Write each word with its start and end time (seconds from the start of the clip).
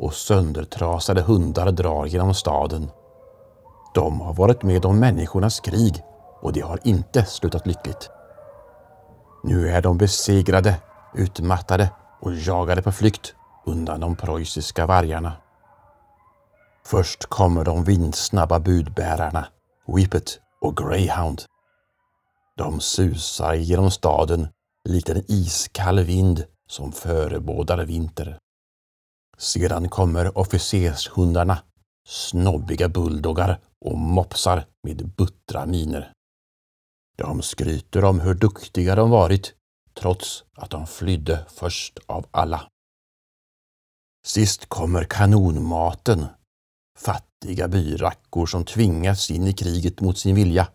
och 0.00 0.14
söndertrasade 0.14 1.22
hundar 1.22 1.72
drar 1.72 2.06
genom 2.06 2.34
staden. 2.34 2.90
De 3.94 4.20
har 4.20 4.34
varit 4.34 4.62
med 4.62 4.84
om 4.84 4.98
människornas 4.98 5.60
krig 5.60 6.02
och 6.40 6.52
det 6.52 6.60
har 6.60 6.78
inte 6.84 7.24
slutat 7.24 7.66
lyckligt. 7.66 8.10
Nu 9.42 9.68
är 9.68 9.82
de 9.82 9.98
besegrade, 9.98 10.76
utmattade 11.14 11.90
och 12.20 12.34
jagade 12.34 12.82
på 12.82 12.92
flykt 12.92 13.34
undan 13.66 14.00
de 14.00 14.16
preussiska 14.16 14.86
vargarna. 14.86 15.32
Först 16.86 17.26
kommer 17.26 17.64
de 17.64 17.84
vindsnabba 17.84 18.60
budbärarna, 18.60 19.46
Whippet 19.86 20.38
och 20.60 20.76
Greyhound. 20.76 21.42
De 22.56 22.80
susar 22.80 23.54
genom 23.54 23.90
staden 23.90 24.48
likt 24.88 25.08
en 25.08 25.24
iskall 25.28 26.00
vind 26.00 26.44
som 26.68 26.92
förebådar 26.92 27.84
vinter. 27.84 28.38
Sedan 29.40 29.88
kommer 29.88 30.38
officershundarna, 30.38 31.62
snobbiga 32.08 32.88
bulldoggar 32.88 33.60
och 33.84 33.98
mopsar 33.98 34.66
med 34.82 35.08
buttra 35.08 35.66
miner. 35.66 36.12
De 37.18 37.42
skryter 37.42 38.04
om 38.04 38.20
hur 38.20 38.34
duktiga 38.34 38.94
de 38.94 39.10
varit 39.10 39.54
trots 40.00 40.44
att 40.54 40.70
de 40.70 40.86
flydde 40.86 41.46
först 41.48 41.98
av 42.06 42.26
alla. 42.30 42.68
Sist 44.26 44.68
kommer 44.68 45.04
kanonmaten, 45.04 46.26
fattiga 46.98 47.68
byrackor 47.68 48.46
som 48.46 48.64
tvingats 48.64 49.30
in 49.30 49.46
i 49.46 49.52
kriget 49.52 50.00
mot 50.00 50.18
sin 50.18 50.34
vilja. 50.34 50.68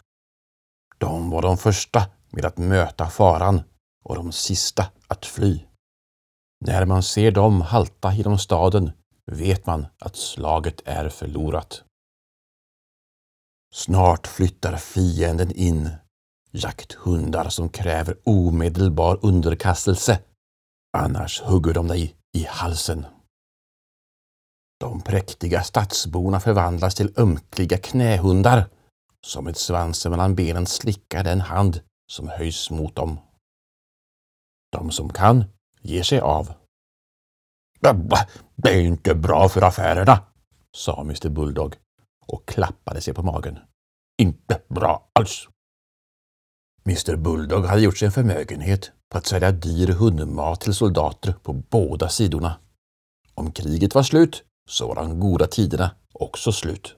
De 0.98 1.30
var 1.30 1.42
de 1.42 1.58
första 1.58 2.06
med 2.30 2.46
att 2.46 2.58
möta 2.58 3.10
faran 3.10 3.64
och 4.04 4.16
de 4.16 4.32
sista 4.32 4.86
att 5.08 5.26
fly. 5.26 5.66
När 6.60 6.86
man 6.86 7.04
ser 7.04 7.32
dem 7.32 7.62
halta 7.62 8.14
genom 8.14 8.38
staden 8.38 8.92
vet 9.32 9.66
man 9.66 9.86
att 10.00 10.16
slaget 10.16 10.82
är 10.86 11.10
förlorat. 11.10 11.84
Snart 13.74 14.28
flyttar 14.28 14.78
fienden 14.78 15.52
in, 15.52 15.90
jakthundar 16.52 17.50
som 17.50 17.70
kräver 17.70 18.18
omedelbar 18.24 19.20
underkastelse, 19.22 20.20
annars 20.98 21.42
hugger 21.42 21.74
de 21.74 21.88
dig 21.88 22.16
i 22.38 22.46
halsen. 22.50 23.06
De 24.80 25.02
präktiga 25.02 25.64
stadsborna 25.64 26.40
förvandlas 26.40 26.96
till 26.96 27.14
ömkliga 27.18 27.78
knähundar 27.78 28.70
som 29.26 29.46
med 29.46 29.58
svansen 29.58 30.12
mellan 30.12 30.36
benen 30.36 30.66
slickar 30.66 31.24
den 31.24 31.42
hand 31.42 31.82
som 32.12 32.28
höjs 32.28 32.70
mot 32.70 32.96
dem. 32.96 33.20
De 34.72 34.92
som 34.92 35.14
kan 35.14 35.44
ger 35.86 36.04
sig 36.04 36.20
av. 36.20 36.54
Det 38.56 38.70
är 38.70 38.82
inte 38.82 39.16
bra 39.16 39.50
för 39.50 39.62
affärerna, 39.62 40.24
sa 40.78 41.02
Mr 41.02 41.30
Bulldog 41.30 41.76
och 42.28 42.48
klappade 42.48 43.02
sig 43.02 43.14
på 43.14 43.24
magen. 43.24 43.60
Inte 44.22 44.62
bra 44.68 45.10
alls. 45.14 45.48
Mr 46.86 47.16
Bulldog 47.16 47.66
hade 47.66 47.82
gjort 47.82 47.98
sig 47.98 48.06
en 48.06 48.12
förmögenhet 48.12 48.92
på 49.12 49.18
att 49.18 49.26
sälja 49.26 49.52
dyr 49.52 49.88
hundmat 49.88 50.62
till 50.62 50.74
soldater 50.74 51.34
på 51.34 51.54
båda 51.54 52.10
sidorna. 52.10 52.60
Om 53.34 53.52
kriget 53.52 53.96
var 53.96 54.04
slut 54.04 54.44
så 54.70 54.88
var 54.88 54.96
de 54.96 55.20
goda 55.20 55.48
tiderna 55.48 55.92
också 56.14 56.52
slut. 56.52 56.96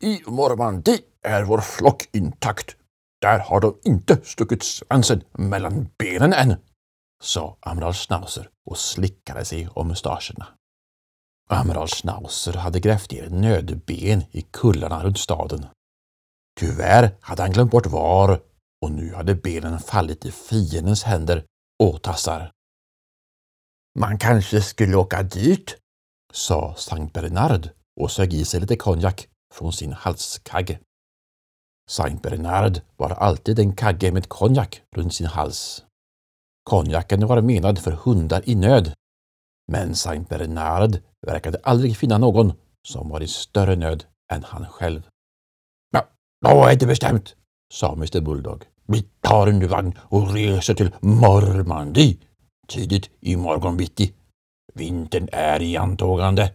I 0.00 0.20
Normandie 0.26 0.98
är 1.22 1.44
vår 1.44 1.60
flock 1.60 2.08
intakt. 2.12 2.76
Där 3.20 3.38
har 3.38 3.60
de 3.60 3.78
inte 3.84 4.20
stuckit 4.24 4.62
svansen 4.62 5.24
mellan 5.32 5.88
benen 5.98 6.32
än, 6.32 6.56
sa 7.22 7.56
amiral 7.60 7.94
Schnauzer 7.94 8.50
och 8.64 8.78
slickade 8.78 9.44
sig 9.44 9.68
om 9.68 9.88
mustascherna. 9.88 10.48
Amiral 11.48 11.88
Schnauzer 11.88 12.52
hade 12.52 12.80
grävt 12.80 13.10
ner 13.10 13.30
nödben 13.30 14.24
i 14.30 14.42
kullarna 14.42 15.04
runt 15.04 15.18
staden. 15.18 15.66
Tyvärr 16.60 17.16
hade 17.20 17.42
han 17.42 17.52
glömt 17.52 17.70
bort 17.70 17.86
var 17.86 18.40
och 18.82 18.90
nu 18.90 19.14
hade 19.14 19.34
benen 19.34 19.78
fallit 19.78 20.24
i 20.24 20.30
fiendens 20.30 21.02
händer 21.02 21.44
och 21.82 22.02
tassar. 22.02 22.52
Man 23.98 24.18
kanske 24.18 24.62
skulle 24.62 24.96
åka 24.96 25.22
dyrt, 25.22 25.76
sa 26.32 26.74
Sankt 26.74 27.12
Bernard 27.12 27.68
och 28.00 28.10
sög 28.10 28.34
i 28.34 28.44
sig 28.44 28.60
lite 28.60 28.76
konjak 28.76 29.28
från 29.54 29.72
sin 29.72 29.92
halskagge. 29.92 30.78
Sankt 31.88 32.22
Bernard 32.22 32.80
var 32.96 33.10
alltid 33.10 33.58
en 33.58 33.76
kagge 33.76 34.12
med 34.12 34.28
konjak 34.28 34.82
runt 34.96 35.14
sin 35.14 35.26
hals. 35.26 35.85
Konjaken 36.70 37.26
var 37.26 37.42
menad 37.42 37.78
för 37.78 37.92
hundar 37.92 38.42
i 38.44 38.54
nöd, 38.54 38.92
men 39.72 39.94
Sankt 39.94 40.28
Bernard 40.30 40.98
verkade 41.26 41.60
aldrig 41.62 41.96
finna 41.96 42.18
någon 42.18 42.52
som 42.88 43.08
var 43.08 43.22
i 43.22 43.28
större 43.28 43.76
nöd 43.76 44.04
än 44.32 44.44
han 44.44 44.66
själv. 44.66 45.02
Ja, 45.90 46.08
då 46.40 46.64
är 46.64 46.76
det 46.76 46.86
bestämt, 46.86 47.34
sa 47.74 47.92
Mr 47.92 48.20
Bulldog. 48.20 48.64
Vi 48.86 49.02
tar 49.02 49.46
en 49.46 49.68
vagn 49.68 49.98
och 50.02 50.32
reser 50.34 50.74
till 50.74 50.94
Normandie 51.00 52.18
tidigt 52.68 53.10
i 53.20 53.36
morgon 53.36 53.76
bitti. 53.76 54.14
Vintern 54.74 55.28
är 55.32 55.62
i 55.62 55.76
antågande. 55.76 56.54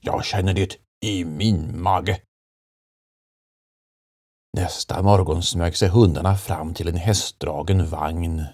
Jag 0.00 0.24
känner 0.24 0.54
det 0.54 0.76
i 1.04 1.24
min 1.24 1.82
mage. 1.82 2.20
Nästa 4.56 5.02
morgon 5.02 5.42
smög 5.42 5.76
sig 5.76 5.88
hundarna 5.88 6.36
fram 6.36 6.74
till 6.74 6.88
en 6.88 6.96
hästdragen 6.96 7.86
vagn. 7.86 8.44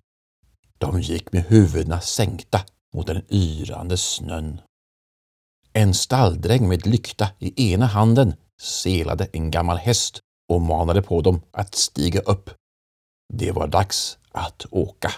De 0.81 1.01
gick 1.01 1.33
med 1.33 1.45
huvudena 1.45 2.01
sänkta 2.01 2.61
mot 2.95 3.07
den 3.07 3.23
yrande 3.31 3.97
snön. 3.97 4.61
En 5.73 5.95
stalldräng 5.95 6.69
med 6.69 6.87
lykta 6.87 7.29
i 7.39 7.73
ena 7.73 7.87
handen 7.87 8.35
selade 8.61 9.29
en 9.33 9.51
gammal 9.51 9.77
häst 9.77 10.21
och 10.49 10.61
manade 10.61 11.03
på 11.03 11.21
dem 11.21 11.41
att 11.53 11.75
stiga 11.75 12.21
upp. 12.21 12.51
Det 13.33 13.53
var 13.53 13.67
dags 13.67 14.19
att 14.33 14.67
åka. 14.71 15.13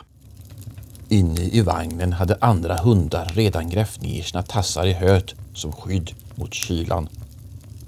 Inne 1.08 1.40
i 1.40 1.60
vagnen 1.60 2.12
hade 2.12 2.38
andra 2.40 2.76
hundar 2.76 3.24
redan 3.34 3.70
grävt 3.70 4.02
ner 4.02 4.22
sina 4.22 4.42
tassar 4.42 4.86
i 4.86 4.92
höet 4.92 5.34
som 5.54 5.72
skydd 5.72 6.14
mot 6.34 6.54
kylan. 6.54 7.08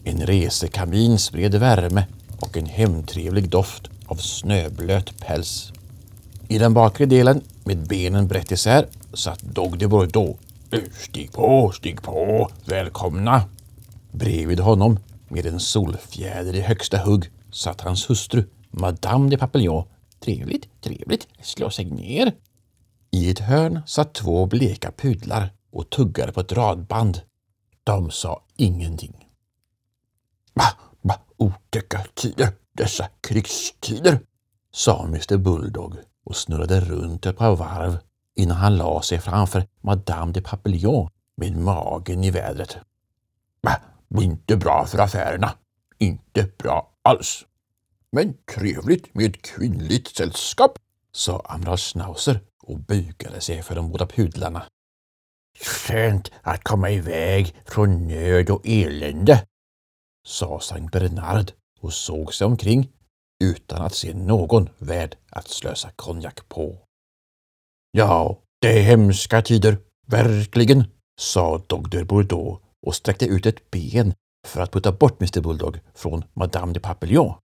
En 0.05 0.27
resekamin 0.27 1.19
spred 1.19 1.55
värme 1.55 2.07
och 2.41 2.57
en 2.57 2.67
hemtrevlig 2.67 3.49
doft 3.49 3.91
av 4.07 4.17
snöblöt 4.17 5.21
päls. 5.21 5.73
I 6.55 6.59
den 6.59 6.75
bakre 6.75 7.07
delen, 7.11 7.41
med 7.65 7.89
benen 7.89 8.29
brett 8.29 8.53
isär, 8.53 8.87
satt 9.13 9.41
Dogdeborg 9.43 10.09
de 10.09 10.13
Bordeaux. 10.13 10.39
Stig 10.93 11.33
på, 11.33 11.73
stig 11.75 12.03
på, 12.03 12.51
välkomna! 12.67 13.43
Bredvid 14.13 14.61
honom, 14.61 14.99
med 15.29 15.47
en 15.47 15.61
solfjäder 15.61 16.55
i 16.55 16.61
högsta 16.61 16.99
hugg, 16.99 17.31
satt 17.53 17.81
hans 17.81 18.11
hustru, 18.11 18.45
Madame 18.71 19.31
de 19.31 19.37
Papillon. 19.37 19.85
Trevligt, 20.21 20.69
trevligt, 20.81 21.27
slå 21.43 21.71
sig 21.71 21.85
ner. 21.85 22.33
I 23.11 23.31
ett 23.31 23.39
hörn 23.39 23.81
satt 23.87 24.15
två 24.15 24.47
bleka 24.47 24.93
pudlar 24.93 25.53
och 25.73 25.91
tuggade 25.91 26.33
på 26.33 26.41
ett 26.41 26.53
radband. 26.53 27.21
De 27.85 28.11
sa 28.11 28.43
ingenting. 28.57 29.29
Va, 30.53 30.67
va, 31.03 31.21
otäcka 31.37 32.05
tider, 32.15 32.53
dessa 32.73 33.09
krigstider, 33.21 34.21
sa 34.73 35.05
Mr 35.05 35.37
Bulldog 35.37 35.95
och 36.25 36.37
snurrade 36.37 36.81
runt 36.81 37.27
ett 37.27 37.37
par 37.37 37.57
varv 37.57 37.99
innan 38.37 38.57
han 38.57 38.77
la 38.77 39.03
sig 39.03 39.19
framför 39.19 39.67
Madame 39.81 40.33
de 40.33 40.41
Papillon 40.41 41.11
med 41.37 41.57
magen 41.57 42.25
i 42.25 42.31
vädret. 42.31 42.77
Va, 43.63 43.77
inte 44.23 44.57
bra 44.57 44.87
för 44.87 44.99
affärerna. 44.99 45.55
Inte 45.99 46.49
bra 46.59 46.91
alls. 47.03 47.45
Men 48.13 48.35
trevligt 48.55 49.15
med 49.15 49.43
kvinnligt 49.43 50.17
sällskap, 50.17 50.79
sa 51.13 51.41
amiral 51.41 51.77
Schnauzer 51.77 52.41
och 52.63 52.79
bukade 52.79 53.41
sig 53.41 53.63
för 53.63 53.75
de 53.75 53.91
båda 53.91 54.07
pudlarna. 54.07 54.63
Skönt 55.61 56.31
att 56.43 56.65
komma 56.65 56.91
iväg 56.91 57.55
från 57.65 58.09
nöd 58.09 58.51
och 58.51 58.63
elände, 58.65 59.47
sa 60.27 60.61
Sankt 60.61 60.93
Bernard 60.93 61.53
och 61.81 61.93
såg 61.93 62.35
sig 62.35 62.47
omkring 62.47 62.93
utan 63.45 63.83
att 63.83 63.95
se 63.95 64.15
någon 64.15 64.69
värd 64.79 65.17
att 65.31 65.49
slösa 65.49 65.91
konjak 65.97 66.49
på. 66.49 66.79
Ja, 67.91 68.39
det 68.61 68.79
är 68.79 68.83
hemska 68.83 69.43
tider, 69.43 69.79
verkligen, 70.07 70.85
sa 71.21 71.63
Dogder 71.67 72.05
Bordeaux 72.05 72.63
och 72.87 72.95
sträckte 72.95 73.27
ut 73.27 73.47
ett 73.47 73.71
ben 73.71 74.15
för 74.47 74.61
att 74.61 74.73
putta 74.73 74.93
bort 74.93 75.21
Mr 75.21 75.41
Bulldog 75.41 75.81
från 75.95 76.25
Madame 76.35 76.73
de 76.73 76.81
Papillon. 76.81 77.35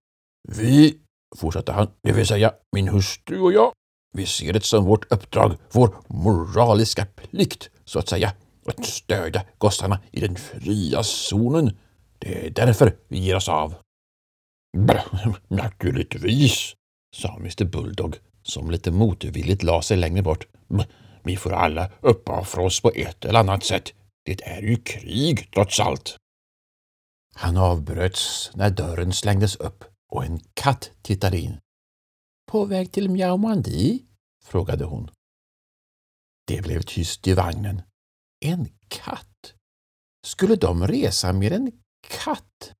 Vi, 0.49 0.99
fortsatte 1.37 1.73
han, 1.73 1.89
det 2.03 2.13
vill 2.13 2.27
säga 2.27 2.53
min 2.73 2.89
hustru 2.89 3.41
och 3.41 3.53
jag, 3.53 3.73
vi 4.13 4.27
ser 4.27 4.53
det 4.53 4.65
som 4.65 4.85
vårt 4.85 5.13
uppdrag, 5.13 5.57
vår 5.73 5.95
moraliska 6.07 7.07
plikt, 7.07 7.71
så 7.85 7.99
att 7.99 8.09
säga, 8.09 8.33
att 8.67 8.87
stödja 8.87 9.43
gossarna 9.59 10.01
i 10.11 10.21
den 10.21 10.37
fria 10.37 11.03
zonen. 11.03 11.77
Det 12.19 12.47
är 12.47 12.51
därför 12.51 12.97
vi 13.09 13.19
ger 13.19 13.37
oss 13.37 13.49
av. 13.49 13.75
Naturligtvis, 15.49 16.75
sa 17.17 17.37
Mr 17.37 17.65
Bulldog 17.65 18.17
som 18.43 18.71
lite 18.71 18.91
motvilligt 18.91 19.63
la 19.63 19.83
sig 19.83 19.97
längre 19.97 20.23
bort. 20.23 20.47
Vi 21.25 21.37
får 21.37 21.53
alla 21.53 21.91
uppoffra 22.01 22.63
oss 22.63 22.81
på 22.81 22.91
ett 22.95 23.25
eller 23.25 23.41
annat 23.41 23.65
sätt 23.65 23.93
Det 24.25 24.43
är 24.43 24.63
ju 24.63 24.77
krig 24.77 25.51
trots 25.55 25.81
allt. 25.81 26.17
Han 27.35 27.57
avbröts 27.57 28.51
när 28.55 28.71
dörren 28.71 29.13
slängdes 29.13 29.57
upp 29.57 29.85
och 30.13 30.25
en 30.25 30.41
katt 30.55 30.91
tittade 31.03 31.39
in. 31.39 31.61
På 32.51 32.65
väg 32.65 32.93
till 32.93 33.11
Mjaumandi? 33.11 34.03
frågade 34.45 34.85
hon. 34.85 35.11
Det 36.47 36.63
blev 36.63 36.83
tyst 36.83 37.29
i 37.29 37.35
vagnen. 37.35 37.83
En 38.41 38.69
katt? 38.89 39.55
Skulle 40.27 40.57
de 40.57 40.87
resa 40.87 41.33
med 41.33 41.53
en 41.53 41.73
katt? 42.09 42.73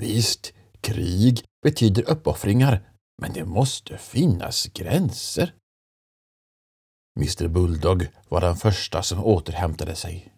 Visst, 0.00 0.52
krig 0.80 1.44
betyder 1.62 2.10
uppoffringar, 2.10 2.92
men 3.22 3.32
det 3.32 3.44
måste 3.44 3.98
finnas 3.98 4.66
gränser. 4.66 5.54
Mr 7.16 7.48
Bulldog 7.48 8.06
var 8.28 8.40
den 8.40 8.56
första 8.56 9.02
som 9.02 9.24
återhämtade 9.24 9.94
sig. 9.96 10.32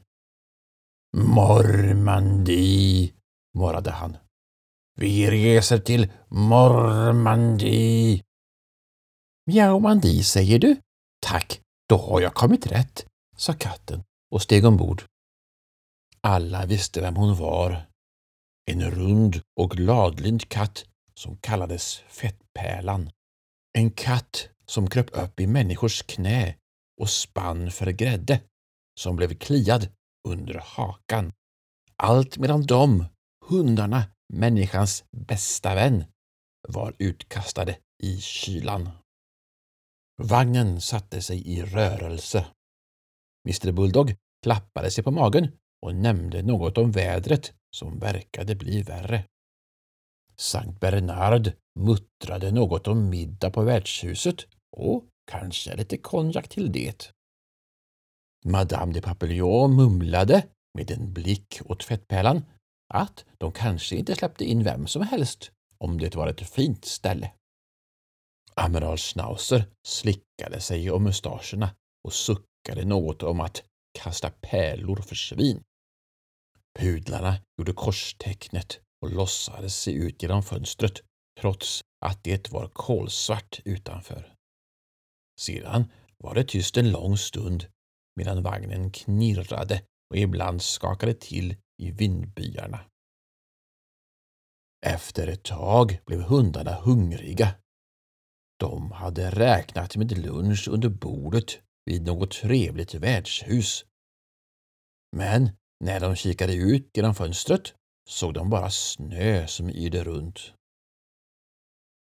Mormandi, 1.16 3.12
morrade 3.54 3.90
han. 3.90 4.16
Vi 4.94 5.30
reser 5.30 5.78
till 5.78 6.12
Mormandi. 6.28 8.22
Mjaumandi, 9.46 10.22
säger 10.22 10.58
du? 10.58 10.76
Tack, 11.22 11.60
då 11.88 11.96
har 11.96 12.20
jag 12.20 12.34
kommit 12.34 12.66
rätt, 12.66 13.06
sa 13.36 13.52
katten 13.52 14.02
och 14.30 14.42
steg 14.42 14.64
ombord. 14.64 15.02
Alla 16.20 16.66
visste 16.66 17.00
vem 17.00 17.16
hon 17.16 17.36
var. 17.36 17.86
En 18.70 18.90
rund 18.90 19.40
och 19.60 19.70
gladlynt 19.70 20.48
katt 20.48 20.84
som 21.14 21.36
kallades 21.36 21.98
Fettpärlan. 22.08 23.10
En 23.78 23.90
katt 23.90 24.48
som 24.66 24.90
kröp 24.90 25.06
upp 25.12 25.40
i 25.40 25.46
människors 25.46 26.02
knä 26.02 26.54
och 27.00 27.10
spann 27.10 27.70
för 27.70 27.86
grädde, 27.90 28.40
som 29.00 29.16
blev 29.16 29.34
kliad 29.34 29.88
under 30.28 30.62
hakan. 30.64 31.32
Allt 31.96 32.38
medan 32.38 32.62
de, 32.62 33.04
hundarna, 33.46 34.04
människans 34.32 35.04
bästa 35.16 35.74
vän, 35.74 36.04
var 36.68 36.94
utkastade 36.98 37.78
i 38.02 38.20
kylan. 38.20 38.90
Vagnen 40.22 40.80
satte 40.80 41.22
sig 41.22 41.48
i 41.48 41.62
rörelse. 41.62 42.46
Mr 43.48 43.72
Bulldog 43.72 44.14
klappade 44.42 44.90
sig 44.90 45.04
på 45.04 45.10
magen 45.10 45.52
och 45.82 45.94
nämnde 45.94 46.42
något 46.42 46.78
om 46.78 46.90
vädret 46.90 47.52
som 47.70 47.98
verkade 47.98 48.54
bli 48.54 48.82
värre. 48.82 49.24
Sankt 50.36 50.80
Bernard 50.80 51.52
muttrade 51.78 52.50
något 52.50 52.88
om 52.88 53.08
middag 53.08 53.50
på 53.50 53.62
värdshuset 53.62 54.46
och 54.76 55.04
kanske 55.30 55.76
lite 55.76 55.98
konjak 55.98 56.48
till 56.48 56.72
det. 56.72 57.12
Madame 58.44 58.92
de 58.92 59.00
Papillon 59.00 59.76
mumlade 59.76 60.46
med 60.74 60.90
en 60.90 61.12
blick 61.12 61.60
åt 61.64 61.84
fettpärlan 61.84 62.44
att 62.94 63.24
de 63.38 63.52
kanske 63.52 63.96
inte 63.96 64.14
släppte 64.14 64.44
in 64.44 64.64
vem 64.64 64.86
som 64.86 65.02
helst 65.02 65.50
om 65.78 65.98
det 65.98 66.14
var 66.14 66.28
ett 66.28 66.50
fint 66.50 66.84
ställe. 66.84 67.32
Amiral 68.54 68.96
Schnauzer 68.96 69.64
slickade 69.86 70.60
sig 70.60 70.90
om 70.90 71.04
mustascherna 71.04 71.70
och 72.04 72.12
suckade 72.12 72.84
något 72.84 73.22
om 73.22 73.40
att 73.40 73.62
kasta 73.98 74.30
pärlor 74.30 74.96
för 74.96 75.14
svin. 75.14 75.62
Pudlarna 76.78 77.36
gjorde 77.58 77.72
korstecknet 77.72 78.80
och 79.02 79.10
låtsades 79.12 79.76
se 79.76 79.92
ut 79.92 80.22
genom 80.22 80.42
fönstret 80.42 81.00
trots 81.40 81.84
att 82.06 82.24
det 82.24 82.52
var 82.52 82.68
kolsvart 82.68 83.60
utanför. 83.64 84.34
Sedan 85.40 85.92
var 86.18 86.34
det 86.34 86.44
tyst 86.44 86.76
en 86.76 86.90
lång 86.90 87.16
stund 87.16 87.66
medan 88.16 88.42
vagnen 88.42 88.90
knirrade 88.90 89.82
och 90.10 90.16
ibland 90.16 90.62
skakade 90.62 91.14
till 91.14 91.56
i 91.82 91.90
vindbyarna. 91.90 92.80
Efter 94.86 95.28
ett 95.28 95.42
tag 95.42 95.98
blev 96.06 96.20
hundarna 96.20 96.74
hungriga. 96.74 97.54
De 98.58 98.92
hade 98.92 99.30
räknat 99.30 99.96
med 99.96 100.18
lunch 100.18 100.68
under 100.68 100.88
bordet 100.88 101.58
vid 101.84 102.02
något 102.02 102.30
trevligt 102.30 102.94
värdshus. 102.94 103.84
Men 105.16 105.50
när 105.84 106.00
de 106.00 106.16
kikade 106.16 106.54
ut 106.54 106.90
genom 106.94 107.14
fönstret 107.14 107.74
såg 108.08 108.34
de 108.34 108.50
bara 108.50 108.70
snö 108.70 109.46
som 109.46 109.70
yrde 109.70 110.04
runt. 110.04 110.52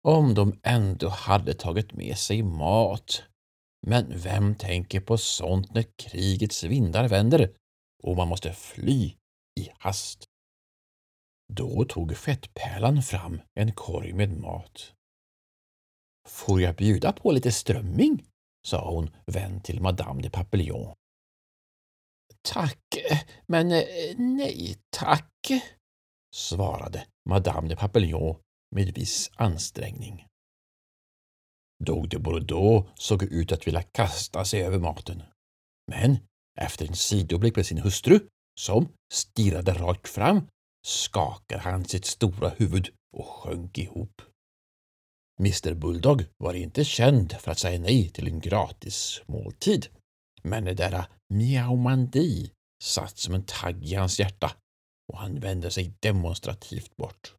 Om 0.03 0.33
de 0.33 0.59
ändå 0.63 1.09
hade 1.09 1.53
tagit 1.53 1.93
med 1.93 2.17
sig 2.17 2.43
mat. 2.43 3.23
Men 3.87 4.19
vem 4.19 4.55
tänker 4.55 5.01
på 5.01 5.17
sånt 5.17 5.73
när 5.73 5.85
krigets 5.95 6.63
vindar 6.63 7.07
vänder 7.07 7.53
och 8.03 8.15
man 8.15 8.27
måste 8.27 8.53
fly 8.53 9.13
i 9.59 9.69
hast? 9.77 10.25
Då 11.53 11.85
tog 11.85 12.17
fettpärlan 12.17 13.01
fram 13.01 13.41
en 13.53 13.73
korg 13.73 14.13
med 14.13 14.37
mat. 14.37 14.93
Får 16.27 16.61
jag 16.61 16.75
bjuda 16.75 17.11
på 17.11 17.31
lite 17.31 17.51
strömming? 17.51 18.23
sa 18.67 18.89
hon 18.89 19.09
vänd 19.25 19.63
till 19.63 19.81
Madame 19.81 20.21
de 20.21 20.29
Papillon. 20.29 20.95
Tack, 22.53 22.97
men 23.47 23.71
eh, 23.71 24.17
nej 24.17 24.75
tack, 24.89 25.51
svarade 26.35 27.05
Madame 27.29 27.67
de 27.67 27.75
Papillon 27.75 28.35
med 28.75 28.93
viss 28.93 29.31
ansträngning. 29.35 30.25
Dog 31.83 32.09
de 32.09 32.19
Bordeaux 32.19 32.89
såg 32.95 33.23
ut 33.23 33.51
att 33.51 33.67
vilja 33.67 33.81
kasta 33.81 34.45
sig 34.45 34.63
över 34.63 34.79
maten. 34.79 35.23
Men 35.91 36.17
efter 36.59 36.87
en 36.87 36.95
sidoblick 36.95 37.53
på 37.53 37.63
sin 37.63 37.77
hustru, 37.77 38.19
som 38.59 38.87
stirrade 39.13 39.73
rakt 39.73 40.07
fram, 40.07 40.47
skakade 40.85 41.61
han 41.61 41.85
sitt 41.85 42.05
stora 42.05 42.49
huvud 42.49 42.89
och 43.17 43.27
sjönk 43.27 43.77
ihop. 43.77 44.21
Mr 45.39 45.73
Bulldog 45.73 46.25
var 46.37 46.53
inte 46.53 46.85
känd 46.85 47.33
för 47.33 47.51
att 47.51 47.59
säga 47.59 47.79
nej 47.79 48.09
till 48.09 48.27
en 48.27 48.39
gratis 48.39 49.21
måltid. 49.25 49.87
Men 50.49 50.65
det 50.65 50.73
där 50.73 51.05
mjaumandi 51.33 52.51
satt 52.83 53.17
som 53.17 53.33
en 53.33 53.43
tagg 53.43 53.83
i 53.83 53.95
hans 53.95 54.19
hjärta 54.19 54.51
och 55.13 55.19
han 55.19 55.39
vände 55.39 55.71
sig 55.71 55.93
demonstrativt 55.99 56.97
bort. 56.97 57.33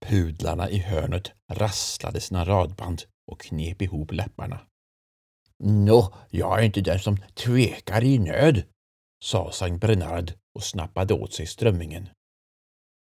Pudlarna 0.00 0.70
i 0.70 0.78
hörnet 0.78 1.32
rasslade 1.52 2.20
sina 2.20 2.44
radband 2.44 3.02
och 3.30 3.40
knep 3.40 3.82
ihop 3.82 4.12
läpparna. 4.12 4.60
Nå, 5.64 6.14
jag 6.30 6.58
är 6.58 6.62
inte 6.62 6.80
den 6.80 6.98
som 6.98 7.16
tvekar 7.34 8.04
i 8.04 8.18
nöd, 8.18 8.62
sa 9.24 9.52
Sankt 9.52 9.80
Bernard 9.80 10.32
och 10.54 10.64
snappade 10.64 11.14
åt 11.14 11.32
sig 11.32 11.46
strömmingen. 11.46 12.08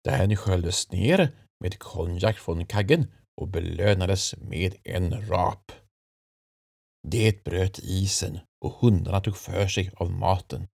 Den 0.04 0.36
sköljdes 0.36 0.92
ner 0.92 1.32
med 1.64 1.80
konjak 1.80 2.38
från 2.38 2.66
kaggen 2.66 3.12
och 3.42 3.48
belönades 3.48 4.36
med 4.38 4.76
en 4.84 5.28
rap. 5.30 5.72
Det 7.08 7.44
bröt 7.44 7.80
isen 7.80 8.40
och 8.66 8.72
hundarna 8.72 9.22
tog 9.22 9.38
för 9.38 9.68
sig 9.68 9.92
av 9.96 10.12
maten. 10.12 10.68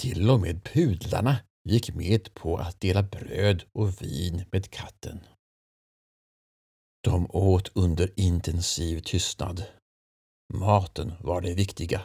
Till 0.00 0.30
och 0.30 0.40
med 0.40 0.64
pudlarna 0.64 1.36
gick 1.68 1.94
med 1.94 2.34
på 2.34 2.56
att 2.56 2.80
dela 2.80 3.02
bröd 3.02 3.64
och 3.72 4.02
vin 4.02 4.44
med 4.52 4.70
katten. 4.70 5.20
De 7.04 7.26
åt 7.30 7.76
under 7.76 8.20
intensiv 8.20 9.00
tystnad. 9.00 9.64
Maten 10.54 11.12
var 11.20 11.40
det 11.40 11.54
viktiga. 11.54 12.02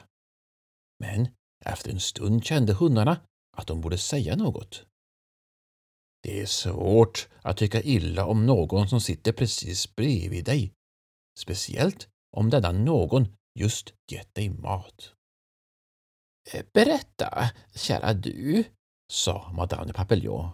Men 0.99 1.27
efter 1.65 1.91
en 1.91 1.99
stund 1.99 2.45
kände 2.45 2.73
hundarna 2.73 3.21
att 3.57 3.67
de 3.67 3.81
borde 3.81 3.97
säga 3.97 4.35
något. 4.35 4.85
Det 6.23 6.41
är 6.41 6.45
svårt 6.45 7.29
att 7.41 7.57
tycka 7.57 7.81
illa 7.81 8.25
om 8.25 8.45
någon 8.45 8.89
som 8.89 9.01
sitter 9.01 9.31
precis 9.31 9.95
bredvid 9.95 10.45
dig, 10.45 10.73
speciellt 11.39 12.09
om 12.31 12.49
denna 12.49 12.71
någon 12.71 13.27
just 13.57 13.93
gett 14.11 14.35
dig 14.35 14.49
mat. 14.49 15.13
Eh, 16.53 16.65
berätta, 16.73 17.49
kära 17.75 18.13
du, 18.13 18.63
sa 19.13 19.51
Madame 19.51 19.93
Papillon. 19.93 20.49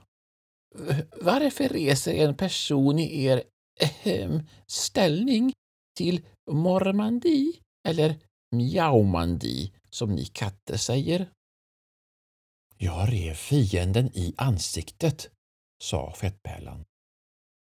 Varför 1.22 1.70
reser 1.70 2.14
en 2.14 2.38
person 2.38 3.00
i 3.00 3.24
er 3.24 3.44
äh, 4.04 4.40
ställning 4.68 5.54
till 5.98 6.26
Mormandi 6.52 7.60
eller 7.88 8.20
Mjaumandi 8.56 9.72
som 9.90 10.16
ni 10.16 10.26
katter 10.26 10.78
säger? 10.78 11.30
Jag 12.78 13.14
rev 13.14 13.34
fienden 13.34 14.08
i 14.14 14.34
ansiktet, 14.38 15.32
sa 15.84 16.14
fettpärlan. 16.14 16.84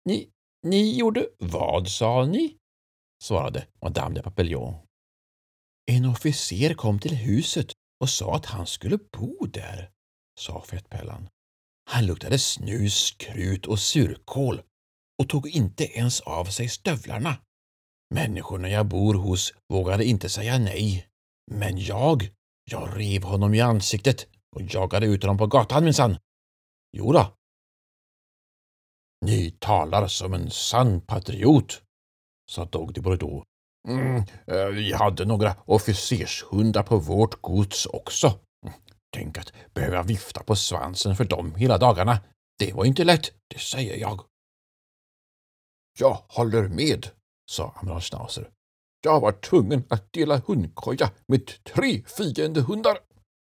Ni, 0.04 0.30
ni 0.66 0.98
gjorde 0.98 1.28
vad, 1.38 1.88
sa 1.88 2.26
ni? 2.26 2.56
svarade 3.22 3.66
Madame 3.82 4.14
de 4.14 4.22
Papillon. 4.22 4.74
En 5.90 6.04
officer 6.04 6.74
kom 6.74 6.98
till 6.98 7.14
huset 7.14 7.72
och 8.00 8.10
sa 8.10 8.36
att 8.36 8.46
han 8.46 8.66
skulle 8.66 8.98
bo 8.98 9.46
där, 9.46 9.90
sa 10.40 10.62
fettpärlan. 10.62 11.28
Han 11.90 12.06
luktade 12.06 12.38
snus, 12.38 13.10
krut 13.18 13.66
och 13.66 13.78
surkål 13.78 14.62
och 15.22 15.28
tog 15.28 15.48
inte 15.48 15.84
ens 15.84 16.20
av 16.20 16.44
sig 16.44 16.68
stövlarna. 16.68 17.36
Människorna 18.14 18.68
jag 18.68 18.86
bor 18.86 19.14
hos 19.14 19.54
vågade 19.68 20.04
inte 20.04 20.28
säga 20.28 20.58
nej, 20.58 21.08
men 21.50 21.78
jag 21.78 22.30
Jag 22.64 22.98
rev 23.00 23.22
honom 23.22 23.54
i 23.54 23.60
ansiktet 23.60 24.26
och 24.56 24.62
jagade 24.62 25.06
ut 25.06 25.22
honom 25.22 25.38
på 25.38 25.46
gatan 25.46 25.84
minsann. 25.84 26.18
Jodå. 26.96 27.36
Ni 29.26 29.50
talar 29.50 30.08
som 30.08 30.34
en 30.34 30.50
sann 30.50 31.00
patriot, 31.00 31.82
sa 32.50 32.64
Dogdy 32.64 33.00
Bordeaux. 33.00 33.49
Mm, 33.88 34.22
eh, 34.46 34.66
vi 34.66 34.92
hade 34.92 35.24
några 35.24 35.56
officershundar 35.64 36.82
på 36.82 36.96
vårt 36.96 37.42
gods 37.42 37.86
också. 37.86 38.26
Mm, 38.66 38.74
tänk 39.16 39.38
att 39.38 39.52
behöva 39.74 40.02
vifta 40.02 40.42
på 40.42 40.56
svansen 40.56 41.16
för 41.16 41.24
dem 41.24 41.54
hela 41.54 41.78
dagarna. 41.78 42.18
Det 42.58 42.72
var 42.72 42.84
inte 42.84 43.04
lätt, 43.04 43.32
det 43.48 43.60
säger 43.60 43.96
jag. 43.96 44.20
Jag 45.98 46.18
håller 46.28 46.68
med, 46.68 47.06
sa 47.50 47.74
amiral 47.76 48.00
Schnauzer. 48.00 48.50
Jag 49.02 49.20
var 49.20 49.32
tvungen 49.32 49.84
att 49.88 50.12
dela 50.12 50.38
hundkoja 50.46 51.10
med 51.28 51.64
tre 51.64 52.02
fiendehundar. 52.06 52.98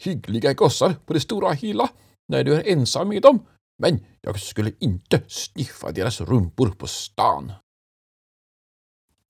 Hyggliga 0.05 0.53
gossar 0.53 0.95
på 1.07 1.13
det 1.13 1.21
stora 1.21 1.53
hela 1.53 1.89
när 2.29 2.45
du 2.45 2.55
är 2.55 2.69
ensam 2.69 3.09
med 3.09 3.23
dem, 3.23 3.47
men 3.79 4.05
jag 4.21 4.41
skulle 4.41 4.73
inte 4.79 5.23
sniffa 5.27 5.93
deras 5.93 6.21
rumpor 6.21 6.71
på 6.71 6.87
stan. 6.87 7.53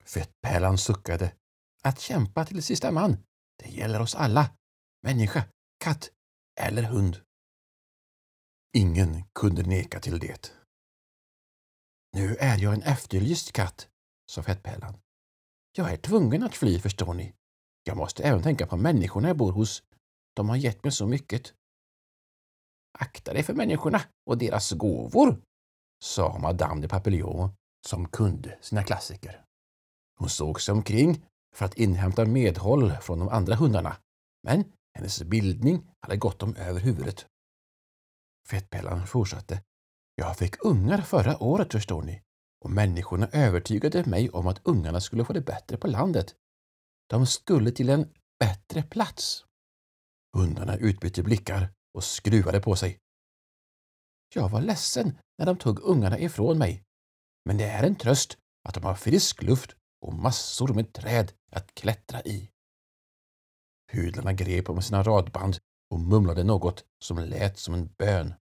Fettpärlan 0.05 0.77
suckade. 0.77 1.33
Att 1.83 1.99
kämpa 1.99 2.45
till 2.45 2.63
sista 2.63 2.91
man, 2.91 3.17
det 3.63 3.69
gäller 3.69 4.01
oss 4.01 4.15
alla. 4.15 4.49
Människa, 5.01 5.43
katt 5.83 6.11
eller 6.61 6.83
hund. 6.83 7.21
Ingen 8.73 9.23
kunde 9.33 9.63
neka 9.63 9.99
till 9.99 10.19
det. 10.19 10.53
Nu 12.13 12.35
är 12.35 12.57
jag 12.57 12.73
en 12.73 12.81
efterlyst 12.81 13.51
katt, 13.51 13.89
sa 14.31 14.43
Fettpärlan. 14.43 14.97
Jag 15.71 15.93
är 15.93 15.97
tvungen 15.97 16.43
att 16.43 16.55
fly, 16.55 16.79
förstår 16.79 17.13
ni. 17.13 17.33
Jag 17.83 17.97
måste 17.97 18.23
även 18.23 18.43
tänka 18.43 18.67
på 18.67 18.77
människorna 18.77 19.27
jag 19.27 19.37
bor 19.37 19.51
hos. 19.51 19.83
De 20.35 20.49
har 20.49 20.55
gett 20.55 20.83
mig 20.83 20.91
så 20.91 21.07
mycket. 21.07 21.53
Akta 22.99 23.33
dig 23.33 23.43
för 23.43 23.53
människorna 23.53 24.01
och 24.25 24.37
deras 24.37 24.71
gåvor, 24.71 25.41
sa 26.03 26.37
Madame 26.37 26.81
de 26.81 26.87
Papillon 26.87 27.49
som 27.87 28.09
kunde 28.09 28.57
sina 28.61 28.83
klassiker. 28.83 29.44
Hon 30.15 30.29
såg 30.29 30.61
sig 30.61 30.73
omkring 30.73 31.25
för 31.55 31.65
att 31.65 31.73
inhämta 31.73 32.25
medhåll 32.25 32.91
från 33.01 33.19
de 33.19 33.29
andra 33.29 33.55
hundarna, 33.55 33.97
men 34.43 34.71
hennes 34.93 35.23
bildning 35.23 35.91
hade 36.01 36.17
gått 36.17 36.39
dem 36.39 36.55
över 36.55 36.79
huvudet. 36.79 37.25
Fettpellan 38.47 39.07
fortsatte. 39.07 39.63
Jag 40.15 40.37
fick 40.37 40.65
ungar 40.65 41.01
förra 41.01 41.43
året, 41.43 41.71
förstår 41.71 42.03
ni, 42.03 42.21
och 42.63 42.71
människorna 42.71 43.27
övertygade 43.27 44.05
mig 44.05 44.29
om 44.29 44.47
att 44.47 44.61
ungarna 44.63 45.01
skulle 45.01 45.25
få 45.25 45.33
det 45.33 45.41
bättre 45.41 45.77
på 45.77 45.87
landet. 45.87 46.35
De 47.07 47.27
skulle 47.27 47.71
till 47.71 47.89
en 47.89 48.13
bättre 48.39 48.83
plats. 48.83 49.45
Hundarna 50.33 50.75
utbytte 50.75 51.23
blickar 51.23 51.73
och 51.93 52.03
skruvade 52.03 52.61
på 52.61 52.75
sig. 52.75 52.99
Jag 54.33 54.49
var 54.49 54.61
ledsen 54.61 55.17
när 55.37 55.45
de 55.45 55.57
tog 55.57 55.79
ungarna 55.79 56.19
ifrån 56.19 56.57
mig, 56.57 56.83
men 57.45 57.57
det 57.57 57.65
är 57.65 57.83
en 57.83 57.95
tröst 57.95 58.37
att 58.63 58.73
de 58.73 58.83
har 58.83 58.95
frisk 58.95 59.43
luft 59.43 59.75
och 60.05 60.13
massor 60.13 60.73
med 60.73 60.93
träd 60.93 61.31
att 61.51 61.75
klättra 61.75 62.21
i. 62.21 62.49
Pudlarna 63.91 64.33
grep 64.33 64.69
om 64.69 64.81
sina 64.81 65.03
radband 65.03 65.57
och 65.89 65.99
mumlade 65.99 66.43
något 66.43 66.85
som 67.03 67.17
lät 67.17 67.57
som 67.57 67.73
en 67.73 67.87
bön. 67.97 68.33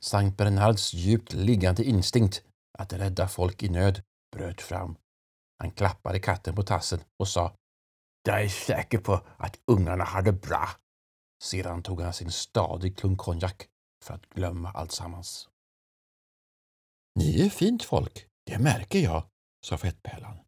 Sankt 0.00 0.36
Bernards 0.36 0.94
djupt 0.94 1.32
liggande 1.32 1.84
instinkt 1.84 2.42
att 2.78 2.92
rädda 2.92 3.28
folk 3.28 3.62
i 3.62 3.68
nöd 3.68 4.02
bröt 4.36 4.60
fram. 4.60 4.96
Han 5.58 5.70
klappade 5.70 6.20
katten 6.20 6.54
på 6.54 6.62
tassen 6.62 7.00
och 7.18 7.28
sa 7.28 7.56
Jag 8.22 8.42
är 8.42 8.48
säker 8.48 8.98
på 8.98 9.26
att 9.36 9.60
ungarna 9.66 10.04
har 10.04 10.22
det 10.22 10.32
bra. 10.32 10.68
Sedan 11.42 11.82
tog 11.82 12.00
han 12.00 12.12
sin 12.12 12.30
stadig 12.30 12.98
klunk 12.98 13.18
konjak 13.18 13.68
för 14.04 14.14
att 14.14 14.26
glömma 14.26 14.70
alltsammans. 14.70 15.48
Ni 17.14 17.46
är 17.46 17.50
fint 17.50 17.82
folk, 17.82 18.26
det 18.46 18.58
märker 18.58 18.98
jag, 18.98 19.24
sa 19.66 19.78
Fettpärlan. 19.78 20.45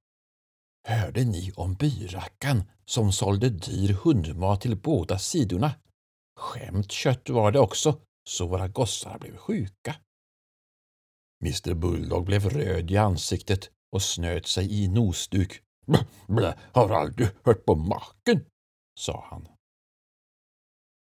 Hörde 0.89 1.25
ni 1.25 1.53
om 1.57 1.75
byrackan 1.75 2.63
som 2.85 3.13
sålde 3.13 3.49
dyr 3.49 3.93
hundmat 3.93 4.61
till 4.61 4.77
båda 4.77 5.19
sidorna? 5.19 5.75
Skämt 6.37 6.93
kött 6.93 7.29
var 7.29 7.53
det 7.53 7.61
också, 7.61 8.01
så 8.29 8.47
våra 8.47 8.69
gossar 8.69 9.19
blev 9.19 9.37
sjuka. 9.37 9.97
Mr 11.45 11.75
Bulldog 11.75 12.25
blev 12.27 12.49
röd 12.49 12.91
i 12.91 12.97
ansiktet 12.97 13.71
och 13.93 14.03
snöt 14.03 14.47
sig 14.47 14.83
i 14.83 14.89
nosduk. 14.89 15.63
Blä, 15.87 16.07
blä, 16.27 16.59
har 16.73 16.91
aldrig 16.91 17.29
hört 17.45 17.65
på 17.65 17.75
maken, 17.75 18.45
sa 19.01 19.27
han. 19.31 19.49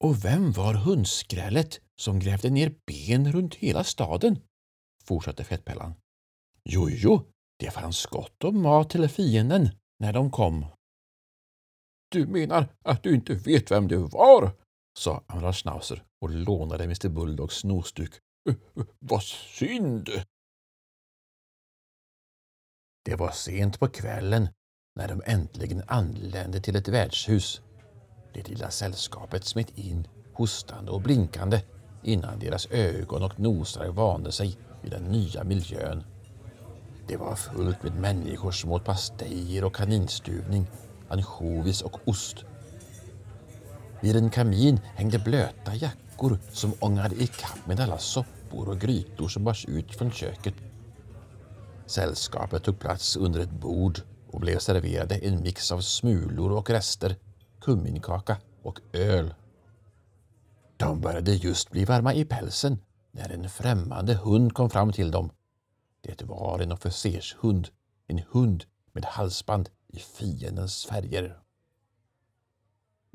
Och 0.04 0.26
vem 0.26 0.52
var 0.52 0.74
hundskrället 0.74 1.80
som 2.02 2.20
grävde 2.20 2.50
ner 2.50 2.76
ben 2.86 3.32
runt 3.32 3.56
hela 3.56 3.84
staden? 3.84 4.40
fortsatte 5.04 5.44
Fettpellan. 5.44 5.94
Jojo, 6.64 7.33
det 7.64 7.72
fanns 7.72 8.06
gott 8.06 8.44
om 8.44 8.62
mat 8.62 8.90
till 8.90 9.10
fienden 9.10 9.70
när 10.00 10.14
de 10.14 10.32
kom. 10.32 10.66
Du 12.12 12.28
menar 12.28 12.68
att 12.82 13.04
du 13.04 13.16
inte 13.16 13.34
vet 13.34 13.72
vem 13.72 13.88
det 13.88 13.98
var? 13.98 14.52
sa 15.00 15.24
Amiral 15.28 15.54
Schnauzer 15.54 16.04
och 16.22 16.30
lånade 16.30 16.84
Mr 16.84 17.10
Bulldogs 17.10 17.64
nosduk. 17.64 18.14
Vad 19.00 19.24
synd! 19.24 20.10
Det 23.06 23.16
var 23.16 23.32
sent 23.32 23.80
på 23.80 23.88
kvällen 23.88 24.48
när 24.96 25.08
de 25.08 25.22
äntligen 25.26 25.84
anlände 25.88 26.62
till 26.62 26.76
ett 26.76 26.88
värdshus. 26.88 27.62
Det 28.34 28.48
lilla 28.48 28.70
sällskapet 28.70 29.46
smet 29.46 29.78
in 29.78 30.08
hostande 30.34 30.92
och 30.92 31.02
blinkande 31.02 31.62
innan 32.04 32.40
deras 32.40 32.68
ögon 32.72 33.24
och 33.24 33.40
nosar 33.40 33.88
vande 33.88 34.32
sig 34.32 34.58
vid 34.82 34.92
den 34.92 35.04
nya 35.04 35.44
miljön. 35.44 36.13
Det 37.08 37.18
var 37.18 37.36
fullt 37.36 37.84
med 37.84 37.96
människor 37.96 38.52
som 38.52 38.72
åt 38.72 38.86
pastejer 38.86 39.64
och 39.64 39.76
kaninstuvning, 39.76 40.68
ansjovis 41.10 41.82
och 41.82 42.00
ost. 42.06 42.46
Vid 44.02 44.16
en 44.16 44.30
kamin 44.30 44.80
hängde 44.96 45.20
blöta 45.20 45.76
jackor 45.76 46.40
som 46.52 46.74
ångade 46.80 47.16
ikapp 47.16 47.68
med 47.68 47.80
alla 47.80 47.98
soppor 47.98 48.70
och 48.70 48.80
grytor 48.80 49.28
som 49.28 49.44
bars 49.44 49.66
ut 49.66 49.96
från 49.96 50.12
köket. 50.12 50.54
Sällskapet 51.86 52.64
tog 52.64 52.80
plats 52.80 53.16
under 53.16 53.40
ett 53.40 53.52
bord 53.52 54.00
och 54.32 54.40
blev 54.40 54.60
serverade 54.60 55.16
en 55.16 55.42
mix 55.42 55.72
av 55.72 55.82
smulor 55.82 56.52
och 56.52 56.70
rester, 56.70 57.16
kumminkaka 57.62 58.38
och 58.64 58.80
öl. 58.94 59.34
De 60.78 61.02
började 61.02 61.32
just 61.32 61.72
bli 61.72 61.86
varma 61.86 62.14
i 62.14 62.26
pälsen 62.26 62.78
när 63.12 63.30
en 63.30 63.50
främmande 63.50 64.14
hund 64.14 64.54
kom 64.54 64.70
fram 64.70 64.92
till 64.92 65.12
dem. 65.12 65.30
Det 66.04 66.22
var 66.22 66.60
en 66.60 66.72
officershund, 66.72 67.70
en 68.08 68.20
hund 68.20 68.66
med 68.94 69.06
halsband 69.06 69.70
i 69.88 70.00
fiendens 70.00 70.86
färger. 70.86 71.40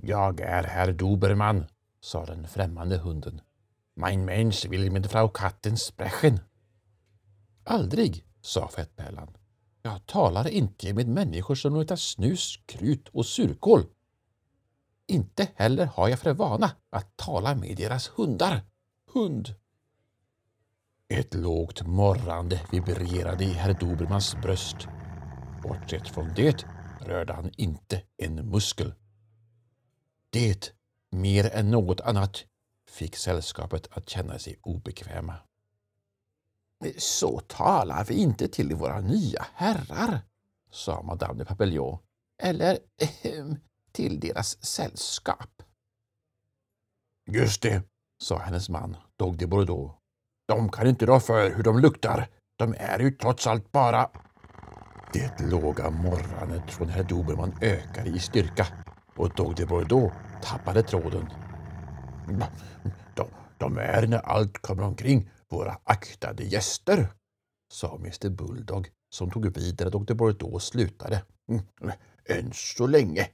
Jag 0.02 0.40
är 0.40 0.64
herr 0.64 0.92
Dobermann, 0.92 1.66
sa 2.00 2.26
den 2.26 2.48
främmande 2.48 2.96
hunden. 2.96 3.40
Mein 3.94 4.24
Mensch 4.24 4.66
will 4.70 4.90
mit 4.92 5.06
Frau 5.06 5.28
Katten 5.28 5.76
sprechen. 5.76 6.40
Aldrig, 7.64 8.24
sa 8.40 8.68
Fettpärlan. 8.68 9.36
Jag 9.82 10.06
talar 10.06 10.48
inte 10.48 10.94
med 10.94 11.08
människor 11.08 11.54
som 11.54 11.74
luktar 11.74 11.96
snus, 11.96 12.58
krut 12.66 13.08
och 13.08 13.26
surkål. 13.26 13.86
Inte 15.06 15.48
heller 15.54 15.86
har 15.86 16.08
jag 16.08 16.18
för 16.18 16.32
vana 16.32 16.70
att 16.90 17.16
tala 17.16 17.54
med 17.54 17.76
deras 17.76 18.08
hundar. 18.08 18.60
Hund. 19.12 19.54
Ett 21.10 21.34
lågt 21.34 21.86
morrande 21.86 22.60
vibrerade 22.72 23.44
i 23.44 23.52
herr 23.52 23.74
Dobermans 23.74 24.36
bröst. 24.36 24.76
Bortsett 25.62 26.08
från 26.08 26.34
det 26.36 26.66
rörde 27.00 27.32
han 27.32 27.50
inte 27.56 28.02
en 28.16 28.50
muskel. 28.50 28.94
Det, 30.30 30.72
mer 31.10 31.50
än 31.54 31.70
något 31.70 32.00
annat, 32.00 32.44
fick 32.90 33.16
sällskapet 33.16 33.88
att 33.90 34.08
känna 34.08 34.38
sig 34.38 34.58
obekväma. 34.62 35.34
Så 36.98 37.40
talar 37.40 38.04
vi 38.04 38.14
inte 38.14 38.48
till 38.48 38.74
våra 38.74 39.00
nya 39.00 39.46
herrar, 39.54 40.20
sa 40.70 41.02
madame 41.02 41.38
de 41.38 41.44
Papillon, 41.44 41.98
eller 42.42 42.78
äh, 43.22 43.44
till 43.92 44.20
deras 44.20 44.64
sällskap. 44.64 45.62
Just 47.26 47.62
det, 47.62 47.82
sa 48.22 48.38
hennes 48.38 48.68
man, 48.68 48.96
Dog 49.16 49.38
de 49.38 49.46
Bordeaux. 49.46 49.97
De 50.48 50.68
kan 50.68 50.86
inte 50.86 51.06
rå 51.06 51.20
för 51.20 51.50
hur 51.50 51.62
de 51.62 51.78
luktar. 51.78 52.28
De 52.58 52.74
är 52.78 52.98
ju 52.98 53.10
trots 53.10 53.46
allt 53.46 53.72
bara... 53.72 54.10
Det 55.12 55.40
låga 55.40 55.90
morrandet 55.90 56.70
från 56.70 56.88
herr 56.88 57.02
Dobermann 57.02 57.54
ökade 57.60 58.10
i 58.10 58.18
styrka 58.18 58.66
och 59.16 59.34
Dog 59.34 59.54
de 59.56 59.66
Bordeaux 59.66 60.16
tappade 60.42 60.82
tråden. 60.82 61.28
De, 63.14 63.24
de 63.58 63.78
är 63.78 64.06
när 64.06 64.18
allt 64.18 64.58
kommer 64.58 64.82
omkring 64.82 65.30
våra 65.48 65.78
aktade 65.84 66.44
gäster, 66.44 67.08
sa 67.72 67.96
Mr 67.96 68.28
Bulldog 68.28 68.90
som 69.14 69.30
tog 69.30 69.56
vid 69.56 69.76
där 69.76 69.90
Dog 69.90 70.06
de 70.06 70.14
Bordeaux 70.14 70.64
slutade. 70.64 71.22
Mm, 71.48 71.92
än 72.24 72.52
så 72.52 72.86
länge, 72.86 73.28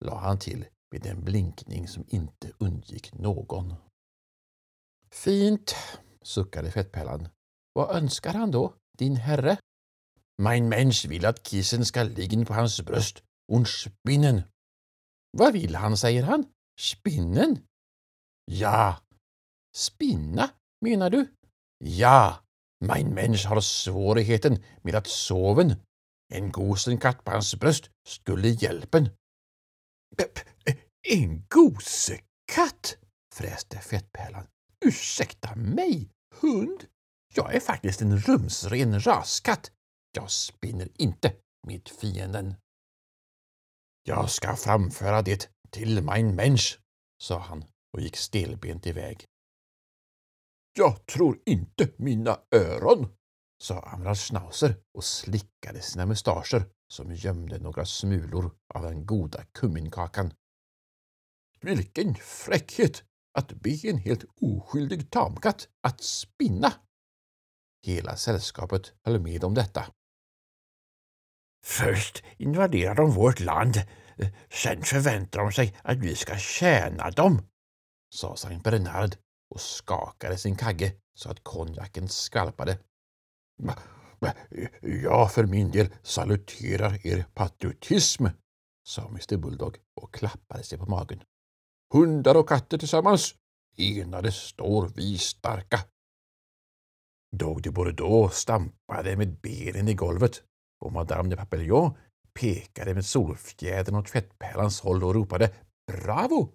la 0.00 0.18
han 0.18 0.38
till 0.38 0.64
med 0.92 1.06
en 1.06 1.24
blinkning 1.24 1.88
som 1.88 2.04
inte 2.08 2.50
undgick 2.58 3.14
någon. 3.14 3.74
Fint, 5.10 5.74
suckade 6.22 6.70
fettpärlan. 6.70 7.28
Vad 7.74 7.96
önskar 7.96 8.34
han 8.34 8.50
då, 8.50 8.74
din 8.98 9.16
herre? 9.16 9.56
Mein 10.42 10.68
Mensch 10.68 11.06
vill 11.08 11.26
att 11.26 11.46
kissen 11.46 11.84
ska 11.84 12.02
ligga 12.02 12.44
på 12.44 12.54
hans 12.54 12.80
bröst 12.82 13.22
und 13.52 13.68
spinnen. 13.68 14.42
Vad 15.38 15.52
vill 15.52 15.74
han, 15.74 15.96
säger 15.96 16.22
han? 16.22 16.44
Spinnen? 16.80 17.66
Ja. 18.44 19.00
Spinna, 19.76 20.50
menar 20.80 21.10
du? 21.10 21.26
Ja, 21.84 22.44
mein 22.84 23.14
Mensch 23.14 23.46
har 23.46 23.60
svårigheten 23.60 24.64
med 24.82 24.94
att 24.94 25.06
soven. 25.06 25.74
En 26.32 26.52
gosenkatt 26.52 27.24
på 27.24 27.30
hans 27.30 27.54
bröst 27.54 27.90
skulle 28.08 28.48
hjälpen. 28.48 29.08
En 31.08 31.46
gosekatt? 31.48 32.96
fräste 33.34 33.78
fettpärlan. 33.78 34.46
Ursäkta 34.84 35.54
mig, 35.54 36.10
hund? 36.40 36.86
Jag 37.34 37.54
är 37.54 37.60
faktiskt 37.60 38.02
en 38.02 38.18
rumsren 38.18 39.00
raskatt. 39.00 39.72
Jag 40.12 40.30
spinner 40.30 40.88
inte 40.94 41.34
med 41.66 41.88
fienden. 41.88 42.54
Jag 44.02 44.30
ska 44.30 44.56
framföra 44.56 45.22
det 45.22 45.50
till 45.70 46.02
mein 46.02 46.34
Mensch, 46.34 46.80
sa 47.22 47.38
han 47.38 47.64
och 47.92 48.00
gick 48.00 48.16
stelbent 48.16 48.86
iväg. 48.86 49.24
Jag 50.72 51.06
tror 51.06 51.38
inte 51.46 51.88
mina 51.96 52.40
öron, 52.50 53.08
sa 53.62 53.80
Amral 53.80 54.14
Schnauzer 54.14 54.76
och 54.94 55.04
slickade 55.04 55.80
sina 55.80 56.06
mustascher 56.06 56.64
som 56.88 57.14
gömde 57.14 57.58
några 57.58 57.86
smulor 57.86 58.56
av 58.74 58.82
den 58.82 59.06
goda 59.06 59.44
kumminkakan. 59.44 60.32
Vilken 61.60 62.14
fräckhet 62.14 63.04
att 63.32 63.52
be 63.52 63.88
en 63.88 63.98
helt 63.98 64.24
oskyldig 64.40 65.10
tamkatt 65.10 65.68
att 65.80 66.00
spinna! 66.00 66.72
Hela 67.86 68.16
sällskapet 68.16 68.92
höll 69.04 69.20
med 69.20 69.44
om 69.44 69.54
detta. 69.54 69.86
Först 71.64 72.22
invaderar 72.36 72.94
de 72.94 73.10
vårt 73.10 73.40
land, 73.40 73.74
sen 74.50 74.82
förväntar 74.82 75.40
de 75.40 75.52
sig 75.52 75.76
att 75.82 75.98
vi 75.98 76.16
ska 76.16 76.36
tjäna 76.36 77.10
dem, 77.10 77.42
sa 78.14 78.36
Saint 78.36 78.64
Bernard 78.64 79.16
och 79.54 79.60
skakade 79.60 80.38
sin 80.38 80.56
kagge 80.56 80.96
så 81.14 81.30
att 81.30 81.44
konjaken 81.44 82.08
skvalpade. 82.08 82.78
Jag 84.80 85.32
för 85.32 85.46
min 85.46 85.70
del 85.70 85.94
saluterar 86.02 87.06
er 87.06 87.26
patriotism, 87.34 88.26
sa 88.88 89.08
Mr 89.08 89.36
Bulldog 89.36 89.78
och 90.00 90.14
klappade 90.14 90.62
sig 90.62 90.78
på 90.78 90.86
magen. 90.86 91.22
Hundar 91.92 92.36
och 92.36 92.48
katter 92.48 92.78
tillsammans, 92.78 93.34
enade 93.76 94.32
står 94.32 94.88
vi 94.88 95.18
starka. 95.18 95.78
Dog 97.36 97.62
de 97.62 97.70
Bordeaux 97.70 98.36
stampade 98.36 99.16
med 99.16 99.40
benen 99.40 99.88
i 99.88 99.94
golvet 99.94 100.42
och 100.80 100.92
Madame 100.92 101.28
de 101.28 101.36
Papillon 101.36 101.94
pekade 102.40 102.94
med 102.94 103.06
solfjädern 103.06 103.94
åt 103.94 104.06
tvättpärlans 104.06 104.80
håll 104.80 105.04
och 105.04 105.14
ropade 105.14 105.54
”Bravo!” 105.92 106.52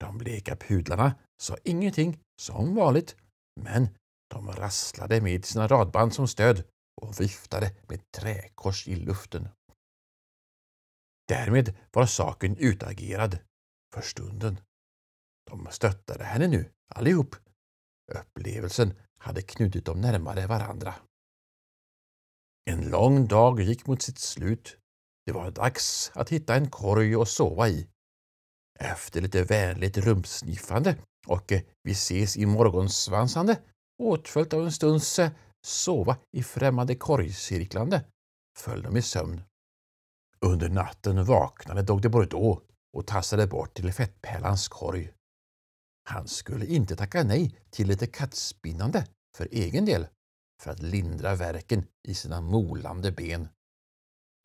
De 0.00 0.18
bleka 0.18 0.56
pudlarna 0.56 1.14
sa 1.42 1.56
ingenting 1.64 2.20
som 2.40 2.74
vanligt, 2.74 3.16
men 3.60 3.88
de 4.30 4.52
rasslade 4.52 5.20
med 5.20 5.44
sina 5.44 5.66
radband 5.66 6.14
som 6.14 6.28
stöd 6.28 6.64
och 7.00 7.20
viftade 7.20 7.74
med 7.88 8.10
träkors 8.10 8.88
i 8.88 8.96
luften. 8.96 9.48
Därmed 11.28 11.76
var 11.92 12.06
saken 12.06 12.56
utagerad 12.56 13.38
för 14.00 14.08
stunden. 14.08 14.60
De 15.50 15.68
stöttade 15.70 16.24
henne 16.24 16.46
nu, 16.46 16.70
allihop. 16.94 17.36
Upplevelsen 18.12 18.94
hade 19.18 19.42
knutit 19.42 19.84
dem 19.84 20.00
närmare 20.00 20.46
varandra. 20.46 20.94
En 22.70 22.90
lång 22.90 23.26
dag 23.26 23.60
gick 23.60 23.86
mot 23.86 24.02
sitt 24.02 24.18
slut. 24.18 24.76
Det 25.26 25.32
var 25.32 25.50
dags 25.50 26.10
att 26.14 26.28
hitta 26.28 26.54
en 26.54 26.70
korg 26.70 27.14
att 27.14 27.28
sova 27.28 27.68
i. 27.68 27.88
Efter 28.78 29.20
lite 29.20 29.42
vänligt 29.42 29.96
rumsniffande 29.96 30.96
och 31.26 31.52
eh, 31.52 31.62
vi 31.82 31.92
ses 31.92 32.36
i 32.36 32.46
morgonsvansande 32.46 33.60
åtföljt 34.02 34.52
av 34.52 34.64
en 34.64 34.72
stunds 34.72 35.20
sova 35.62 36.16
i 36.32 36.42
främmande 36.42 36.94
korgcirklande 36.94 38.04
föll 38.58 38.82
de 38.82 38.96
i 38.96 39.02
sömn. 39.02 39.42
Under 40.40 40.68
natten 40.68 41.24
vaknade 41.24 41.82
Dog 41.82 42.02
de 42.02 42.08
Bordeaux 42.08 42.68
och 42.98 43.06
tassade 43.06 43.46
bort 43.46 43.74
till 43.74 43.92
fettpärlans 43.92 44.68
korg. 44.68 45.12
Han 46.08 46.28
skulle 46.28 46.66
inte 46.66 46.96
tacka 46.96 47.22
nej 47.24 47.58
till 47.70 47.88
lite 47.88 48.06
kattspinnande 48.06 49.06
för 49.36 49.48
egen 49.50 49.84
del 49.84 50.06
för 50.62 50.70
att 50.70 50.82
lindra 50.82 51.34
verken 51.34 51.86
i 52.08 52.14
sina 52.14 52.40
molande 52.40 53.12
ben. 53.12 53.48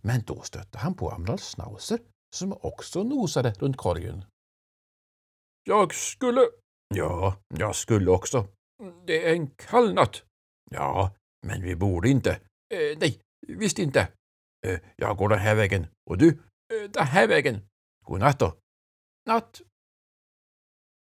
Men 0.02 0.24
då 0.24 0.42
stötte 0.42 0.78
han 0.78 0.94
på 0.94 1.10
Amral 1.10 1.38
Schnauzer 1.38 2.00
som 2.36 2.54
också 2.54 3.04
nosade 3.04 3.54
runt 3.54 3.78
korgen. 3.78 4.26
Jag 5.64 5.94
skulle... 5.94 6.42
Ja, 6.96 7.38
jag 7.56 7.76
skulle 7.76 8.12
också. 8.12 8.48
Det 9.06 9.30
är 9.30 9.34
en 9.34 9.48
kall 9.48 9.94
natt. 9.94 10.24
Ja, 10.72 11.16
men 11.48 11.62
vi 11.62 11.76
borde 11.76 12.10
inte. 12.10 12.32
Eh, 12.74 12.98
nej, 12.98 13.20
visst 13.48 13.80
inte. 13.80 14.08
Eh, 14.68 14.80
jag 14.96 15.18
går 15.18 15.30
den 15.30 15.40
här 15.40 15.56
vägen 15.56 15.88
och 16.10 16.18
du 16.18 16.30
eh, 16.30 16.90
den 16.90 17.08
här 17.08 17.28
vägen. 17.28 17.62
Godnatt 18.04 18.40
då. 18.40 18.58
Natt. 19.26 19.62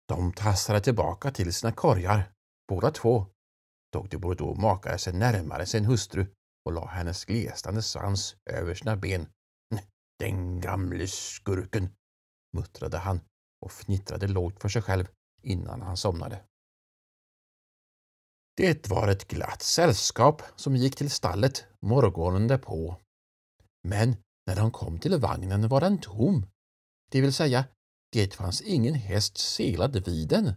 De 0.08 0.34
tassade 0.34 0.82
tillbaka 0.82 1.32
till 1.32 1.54
sina 1.54 1.72
korgar, 1.72 2.32
båda 2.68 2.92
två. 2.92 3.26
Dr 3.92 4.18
Bordeaux 4.18 4.62
makade 4.62 4.98
sig 4.98 5.14
närmare 5.14 5.66
sin 5.66 5.86
hustru 5.86 6.28
och 6.66 6.74
la 6.74 6.86
hennes 6.86 7.26
glesnande 7.26 7.82
svans 7.82 8.36
över 8.46 8.74
sina 8.76 8.96
ben. 8.96 9.28
Den 10.20 10.62
gamle 10.62 11.08
skurken, 11.08 11.90
muttrade 12.58 12.98
han 12.98 13.22
och 13.62 13.72
fnittrade 13.72 14.28
lågt 14.28 14.62
för 14.62 14.70
sig 14.70 14.82
själv 14.82 15.08
innan 15.42 15.82
han 15.82 15.98
somnade. 15.98 16.44
Det 18.58 18.90
var 18.90 19.08
ett 19.08 19.28
glatt 19.28 19.62
sällskap 19.62 20.42
som 20.56 20.76
gick 20.76 20.96
till 20.96 21.12
stallet 21.12 21.66
morgonen 21.82 22.48
därpå. 22.48 22.96
Men 23.84 24.18
när 24.48 24.56
de 24.56 24.72
kom 24.72 25.00
till 25.00 25.20
vagnen 25.20 25.68
var 25.68 25.82
den 25.82 25.98
tom, 25.98 26.46
det 27.10 27.22
vill 27.22 27.34
säga 27.34 27.66
det 28.12 28.36
fanns 28.36 28.62
ingen 28.62 28.94
häst 28.94 29.38
selad 29.38 30.06
vid 30.06 30.30
den. 30.30 30.54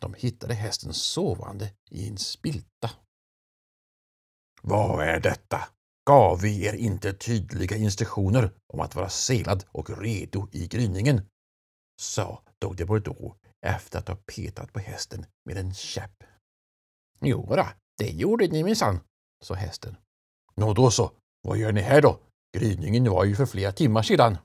De 0.00 0.14
hittade 0.14 0.54
hästen 0.54 0.92
sovande 0.92 1.70
i 1.90 2.08
en 2.08 2.18
spilta. 2.18 2.90
Vad 4.62 5.08
är 5.08 5.20
detta? 5.20 5.68
Gav 6.06 6.40
vi 6.40 6.66
er 6.66 6.72
inte 6.72 7.12
tydliga 7.12 7.76
instruktioner 7.76 8.52
om 8.72 8.80
att 8.80 8.94
vara 8.94 9.08
selad 9.08 9.64
och 9.72 10.02
redo 10.02 10.48
i 10.52 10.66
gryningen? 10.66 11.20
sa 12.00 12.42
Dog 12.58 12.76
de 12.76 12.84
Bordeaux 12.84 13.36
efter 13.66 13.98
att 13.98 14.08
ha 14.08 14.16
petat 14.16 14.72
på 14.72 14.78
hästen 14.80 15.26
med 15.44 15.56
en 15.56 15.74
käpp. 15.74 16.22
Jodå, 17.20 17.66
det 17.98 18.10
gjorde 18.10 18.46
ni 18.46 18.64
minsann, 18.64 19.00
sa 19.44 19.54
hästen. 19.54 19.96
Nå 20.54 20.74
då 20.74 20.90
så, 20.90 21.12
vad 21.42 21.58
gör 21.58 21.72
ni 21.72 21.80
här 21.80 22.02
då? 22.02 22.20
Gryningen 22.56 23.10
var 23.10 23.24
ju 23.24 23.36
för 23.36 23.46
flera 23.46 23.72
timmar 23.72 24.02
sedan. 24.02 24.38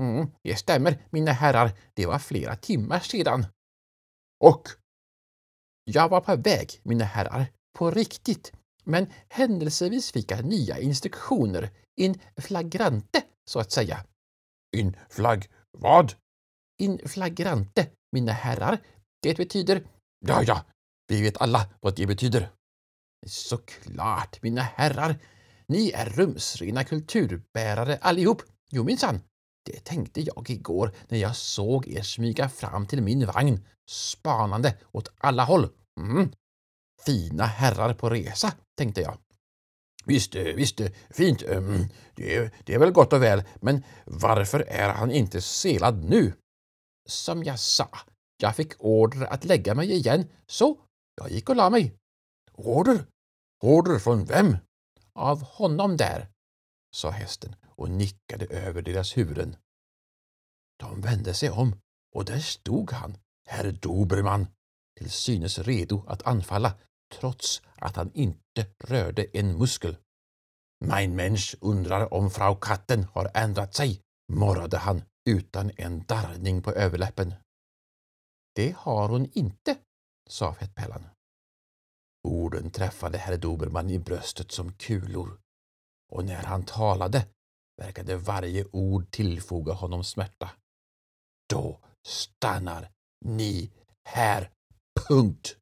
Mm, 0.00 0.30
det 0.42 0.56
stämmer, 0.56 1.06
mina 1.10 1.32
herrar, 1.32 1.78
det 1.94 2.06
var 2.06 2.18
flera 2.18 2.56
timmar 2.56 3.00
sedan. 3.00 3.46
Och? 4.44 4.68
Jag 5.84 6.08
var 6.08 6.20
på 6.20 6.36
väg, 6.36 6.80
mina 6.82 7.04
herrar, 7.04 7.46
på 7.78 7.90
riktigt, 7.90 8.52
men 8.84 9.12
händelsevis 9.28 10.12
fick 10.12 10.30
jag 10.30 10.44
nya 10.44 10.78
instruktioner, 10.78 11.70
in 11.96 12.20
flagrante, 12.36 13.22
så 13.50 13.60
att 13.60 13.72
säga. 13.72 14.04
In 14.76 14.96
flagg... 15.10 15.48
vad? 15.78 16.14
In 16.78 17.08
flagrante, 17.08 17.90
mina 18.12 18.32
herrar. 18.32 18.78
Det 19.22 19.36
betyder... 19.36 19.86
Ja, 20.26 20.42
ja, 20.42 20.64
vi 21.08 21.22
vet 21.22 21.40
alla 21.40 21.68
vad 21.80 21.96
det 21.96 22.06
betyder. 22.06 22.50
Såklart, 23.26 24.42
mina 24.42 24.62
herrar. 24.62 25.18
Ni 25.66 25.90
är 25.90 26.06
rumsrena 26.06 26.84
kulturbärare 26.84 27.98
allihop. 28.00 28.42
Jo 28.70 28.84
minsann, 28.84 29.20
det 29.66 29.84
tänkte 29.84 30.20
jag 30.20 30.50
igår 30.50 30.92
när 31.08 31.18
jag 31.18 31.36
såg 31.36 31.88
er 31.88 32.02
smyga 32.02 32.48
fram 32.48 32.86
till 32.86 33.02
min 33.02 33.26
vagn, 33.26 33.64
spanande 33.90 34.74
åt 34.92 35.12
alla 35.18 35.44
håll. 35.44 35.68
Mm. 36.00 36.32
Fina 37.04 37.44
herrar 37.44 37.94
på 37.94 38.10
resa, 38.10 38.52
tänkte 38.78 39.00
jag. 39.00 39.18
Visst, 40.04 40.34
visst, 40.34 40.80
fint. 41.10 41.42
Mm, 41.42 41.84
det, 42.14 42.52
det 42.64 42.74
är 42.74 42.78
väl 42.78 42.92
gott 42.92 43.12
och 43.12 43.22
väl, 43.22 43.44
men 43.60 43.84
varför 44.04 44.60
är 44.60 44.88
han 44.88 45.10
inte 45.10 45.40
selad 45.40 46.04
nu? 46.04 46.32
Som 47.08 47.44
jag 47.44 47.58
sa, 47.58 47.88
jag 48.36 48.56
fick 48.56 48.72
order 48.78 49.26
att 49.26 49.44
lägga 49.44 49.74
mig 49.74 49.92
igen, 49.92 50.28
så 50.46 50.78
jag 51.16 51.30
gick 51.30 51.48
och 51.48 51.56
la 51.56 51.70
mig. 51.70 51.94
Order? 52.52 53.06
Order 53.62 53.98
från 53.98 54.24
vem? 54.24 54.56
Av 55.12 55.42
honom 55.42 55.96
där, 55.96 56.28
sa 56.96 57.10
hästen 57.10 57.56
och 57.78 57.90
nickade 57.90 58.46
över 58.46 58.82
deras 58.82 59.16
huvuden. 59.16 59.56
De 60.78 61.00
vände 61.00 61.34
sig 61.34 61.50
om 61.50 61.80
och 62.14 62.24
där 62.24 62.38
stod 62.38 62.92
han, 62.92 63.16
herr 63.48 63.72
Dobermann, 63.72 64.46
till 64.98 65.10
synes 65.10 65.58
redo 65.58 66.04
att 66.06 66.22
anfalla 66.22 66.74
trots 67.14 67.62
att 67.74 67.96
han 67.96 68.10
inte 68.14 68.66
rörde 68.78 69.24
en 69.24 69.58
muskel. 69.58 69.96
Mein 70.84 71.16
Mensch 71.16 71.56
undrar 71.60 72.14
om 72.14 72.30
Frau 72.30 72.56
Katten 72.56 73.04
har 73.04 73.30
ändrat 73.34 73.74
sig, 73.74 74.00
morrade 74.32 74.78
han 74.78 75.02
utan 75.28 75.70
en 75.76 76.04
darrning 76.04 76.62
på 76.62 76.72
överläppen. 76.72 77.34
Det 78.54 78.74
har 78.76 79.08
hon 79.08 79.26
inte, 79.32 79.76
sa 80.28 80.54
fettpellan. 80.54 81.06
Orden 82.28 82.70
träffade 82.70 83.18
herr 83.18 83.36
Dobermann 83.36 83.90
i 83.90 83.98
bröstet 83.98 84.52
som 84.52 84.72
kulor 84.72 85.40
och 86.12 86.24
när 86.24 86.42
han 86.42 86.64
talade 86.64 87.26
verkade 87.82 88.16
varje 88.16 88.64
ord 88.72 89.10
tillfoga 89.10 89.72
honom 89.72 90.04
smärta. 90.04 90.50
Då 91.48 91.80
stannar 92.06 92.92
ni 93.24 93.72
här. 94.08 94.50
Punkt. 95.08 95.56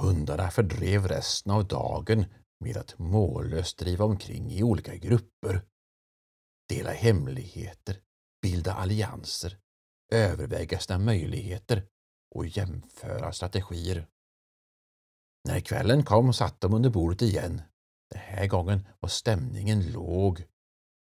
Hundarna 0.00 0.50
fördrev 0.50 1.08
resten 1.08 1.52
av 1.52 1.66
dagen 1.66 2.24
med 2.64 2.76
att 2.76 2.98
mållöst 2.98 3.78
driva 3.78 4.04
omkring 4.04 4.50
i 4.50 4.62
olika 4.62 4.96
grupper, 4.96 5.62
dela 6.68 6.90
hemligheter, 6.90 8.00
bilda 8.42 8.74
allianser, 8.74 9.58
överväga 10.12 10.78
sina 10.78 10.98
möjligheter 10.98 11.86
och 12.34 12.46
jämföra 12.46 13.32
strategier. 13.32 14.06
När 15.48 15.60
kvällen 15.60 16.04
kom 16.04 16.32
satt 16.32 16.60
de 16.60 16.74
under 16.74 16.90
bordet 16.90 17.22
igen. 17.22 17.62
Den 18.10 18.20
här 18.20 18.46
gången 18.46 18.88
var 19.00 19.08
stämningen 19.08 19.92
låg. 19.92 20.44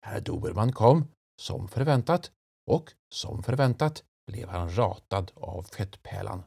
Herr 0.05 0.21
Dobermann 0.21 0.73
kom, 0.73 1.09
som 1.41 1.69
förväntat, 1.69 2.33
och 2.67 2.93
som 3.15 3.43
förväntat 3.43 4.05
blev 4.27 4.49
han 4.49 4.77
ratad 4.77 5.33
av 5.35 5.63
fettpärlan. 5.63 6.43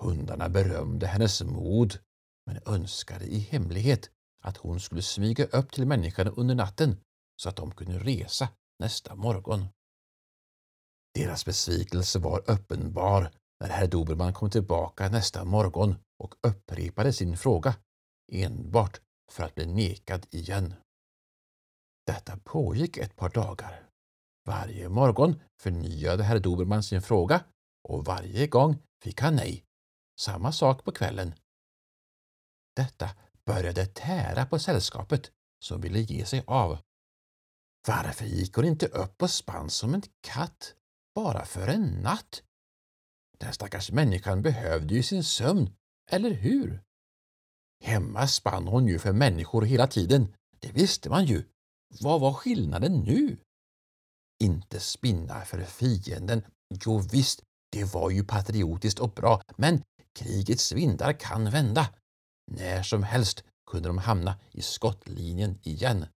Hundarna 0.00 0.48
berömde 0.48 1.06
hennes 1.06 1.42
mod 1.42 1.98
men 2.46 2.60
önskade 2.66 3.24
i 3.24 3.38
hemlighet 3.38 4.10
att 4.42 4.56
hon 4.56 4.80
skulle 4.80 5.02
smyga 5.02 5.44
upp 5.44 5.72
till 5.72 5.86
människan 5.86 6.28
under 6.28 6.54
natten 6.54 7.00
så 7.42 7.48
att 7.48 7.56
de 7.56 7.70
kunde 7.70 7.98
resa 7.98 8.48
nästa 8.78 9.14
morgon. 9.14 9.66
Deras 11.14 11.44
besvikelse 11.44 12.18
var 12.18 12.50
uppenbar 12.50 13.30
när 13.60 13.68
herr 13.68 13.86
Dobermann 13.86 14.32
kom 14.32 14.50
tillbaka 14.50 15.08
nästa 15.08 15.44
morgon 15.44 15.94
och 16.18 16.34
upprepade 16.42 17.12
sin 17.12 17.36
fråga 17.36 17.74
enbart 18.32 19.00
för 19.32 19.44
att 19.44 19.54
bli 19.54 19.66
nekad 19.66 20.26
igen. 20.30 20.74
Detta 22.06 22.36
pågick 22.44 22.96
ett 22.96 23.16
par 23.16 23.28
dagar. 23.28 23.88
Varje 24.44 24.88
morgon 24.88 25.40
förnyade 25.60 26.24
herr 26.24 26.38
Dobermann 26.38 26.82
sin 26.82 27.02
fråga 27.02 27.44
och 27.88 28.04
varje 28.04 28.46
gång 28.46 28.82
fick 29.02 29.20
han 29.20 29.36
nej. 29.36 29.64
Samma 30.20 30.52
sak 30.52 30.84
på 30.84 30.92
kvällen. 30.92 31.34
Detta 32.76 33.10
började 33.44 33.86
tära 33.86 34.46
på 34.46 34.58
sällskapet 34.58 35.30
som 35.64 35.80
ville 35.80 36.00
ge 36.00 36.24
sig 36.24 36.44
av. 36.46 36.78
Varför 37.88 38.26
gick 38.26 38.54
hon 38.54 38.64
inte 38.64 38.86
upp 38.86 39.22
och 39.22 39.30
spann 39.30 39.70
som 39.70 39.94
en 39.94 40.02
katt 40.20 40.74
bara 41.14 41.44
för 41.44 41.68
en 41.68 41.82
natt? 41.82 42.42
Den 43.38 43.52
stackars 43.52 43.90
människan 43.90 44.42
behövde 44.42 44.94
ju 44.94 45.02
sin 45.02 45.24
sömn, 45.24 45.70
eller 46.10 46.30
hur? 46.30 46.82
Hemma 47.84 48.28
spann 48.28 48.68
hon 48.68 48.86
ju 48.86 48.98
för 48.98 49.12
människor 49.12 49.62
hela 49.62 49.86
tiden, 49.86 50.34
det 50.58 50.72
visste 50.72 51.10
man 51.10 51.24
ju. 51.24 51.44
Vad 52.00 52.20
var 52.20 52.32
skillnaden 52.32 53.00
nu? 53.00 53.36
Inte 54.44 54.80
spinna 54.80 55.44
för 55.44 55.64
fienden. 55.64 56.42
Jo 56.84 56.98
visst, 56.98 57.42
det 57.72 57.84
var 57.84 58.10
ju 58.10 58.24
patriotiskt 58.24 58.98
och 58.98 59.10
bra, 59.10 59.42
men 59.56 59.82
krigets 60.12 60.72
vindar 60.72 61.12
kan 61.12 61.50
vända. 61.50 61.94
När 62.50 62.82
som 62.82 63.02
helst 63.02 63.44
kunde 63.70 63.88
de 63.88 63.98
hamna 63.98 64.38
i 64.50 64.62
skottlinjen 64.62 65.58
igen. 65.62 66.06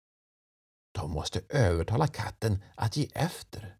De 0.93 1.11
måste 1.11 1.43
övertala 1.49 2.07
katten 2.07 2.65
att 2.75 2.97
ge 2.97 3.09
efter. 3.15 3.77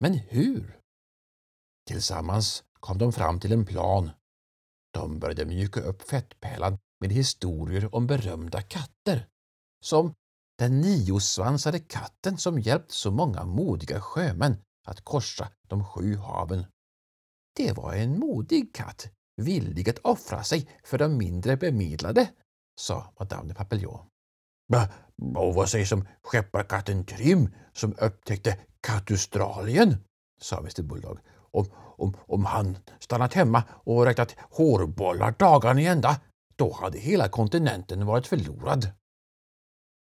Men 0.00 0.14
hur? 0.14 0.80
Tillsammans 1.88 2.64
kom 2.80 2.98
de 2.98 3.12
fram 3.12 3.40
till 3.40 3.52
en 3.52 3.66
plan. 3.66 4.10
De 4.92 5.18
började 5.18 5.44
mjuka 5.44 5.80
upp 5.80 6.02
fettpärlan 6.02 6.78
med 7.00 7.12
historier 7.12 7.94
om 7.94 8.06
berömda 8.06 8.62
katter, 8.62 9.26
som 9.84 10.14
den 10.58 10.80
niosvansade 10.80 11.78
katten 11.78 12.38
som 12.38 12.58
hjälpt 12.58 12.90
så 12.90 13.10
många 13.10 13.44
modiga 13.44 14.00
sjömän 14.00 14.56
att 14.86 15.04
korsa 15.04 15.48
de 15.68 15.84
sju 15.84 16.16
haven. 16.16 16.66
Det 17.56 17.72
var 17.72 17.92
en 17.92 18.18
modig 18.18 18.74
katt, 18.74 19.06
villig 19.36 19.90
att 19.90 19.98
offra 19.98 20.42
sig 20.42 20.68
för 20.84 20.98
de 20.98 21.16
mindre 21.16 21.56
bemedlade, 21.56 22.28
sa 22.80 23.12
Madame 23.18 23.48
de 23.48 23.54
Papillon. 23.54 24.06
Och 25.36 25.54
vad 25.54 25.68
sägs 25.68 25.92
om 25.92 26.08
skepparkatten 26.22 27.04
Trim 27.04 27.54
som 27.72 27.94
upptäckte 27.98 28.58
kattustralien? 28.80 29.96
sa 30.40 30.58
Mr 30.58 30.82
Bulldog. 30.82 31.18
Om, 31.50 31.66
om, 31.96 32.16
om 32.26 32.44
han 32.44 32.78
stannat 33.00 33.34
hemma 33.34 33.62
och 33.70 34.04
räknat 34.04 34.36
hårbollar 34.50 35.34
dagarna 35.38 35.80
i 35.80 35.86
ända, 35.86 36.20
då 36.56 36.72
hade 36.72 36.98
hela 36.98 37.28
kontinenten 37.28 38.06
varit 38.06 38.26
förlorad. 38.26 38.90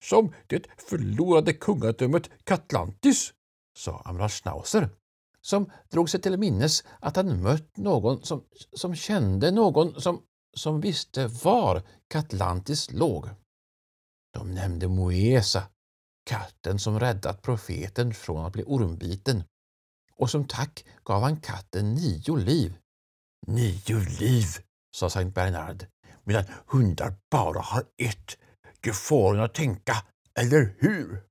Som 0.09 0.33
det 0.47 0.67
förlorade 0.89 1.53
kungadömet 1.53 2.29
Katlantis, 2.43 3.33
sa 3.77 4.01
amiral 4.05 4.29
Schnauzer, 4.29 4.89
som 5.41 5.71
drog 5.89 6.09
sig 6.09 6.21
till 6.21 6.37
minnes 6.37 6.83
att 6.99 7.15
han 7.15 7.41
mött 7.41 7.77
någon 7.77 8.23
som, 8.23 8.43
som 8.73 8.95
kände 8.95 9.51
någon 9.51 10.01
som, 10.01 10.21
som 10.57 10.81
visste 10.81 11.27
var 11.27 11.81
Katlantis 12.07 12.91
låg. 12.91 13.29
De 14.33 14.51
nämnde 14.51 14.87
Moesa, 14.87 15.63
katten 16.25 16.79
som 16.79 16.99
räddat 16.99 17.41
profeten 17.41 18.13
från 18.13 18.45
att 18.45 18.53
bli 18.53 18.63
ormbiten 18.67 19.43
och 20.15 20.29
som 20.29 20.47
tack 20.47 20.85
gav 21.03 21.21
han 21.23 21.41
katten 21.41 21.93
nio 21.93 22.35
liv. 22.35 22.77
Nio 23.47 23.99
liv, 24.19 24.45
sa 24.95 25.09
Sankt 25.09 25.35
Bernard, 25.35 25.85
medan 26.23 26.45
hundar 26.67 27.15
bara 27.31 27.59
har 27.59 27.83
ett 27.97 28.37
mycket 28.77 28.95
får 28.95 29.35
en 29.35 29.41
att 29.41 29.53
tänka, 29.53 29.93
eller 30.39 30.75
hur? 30.79 31.23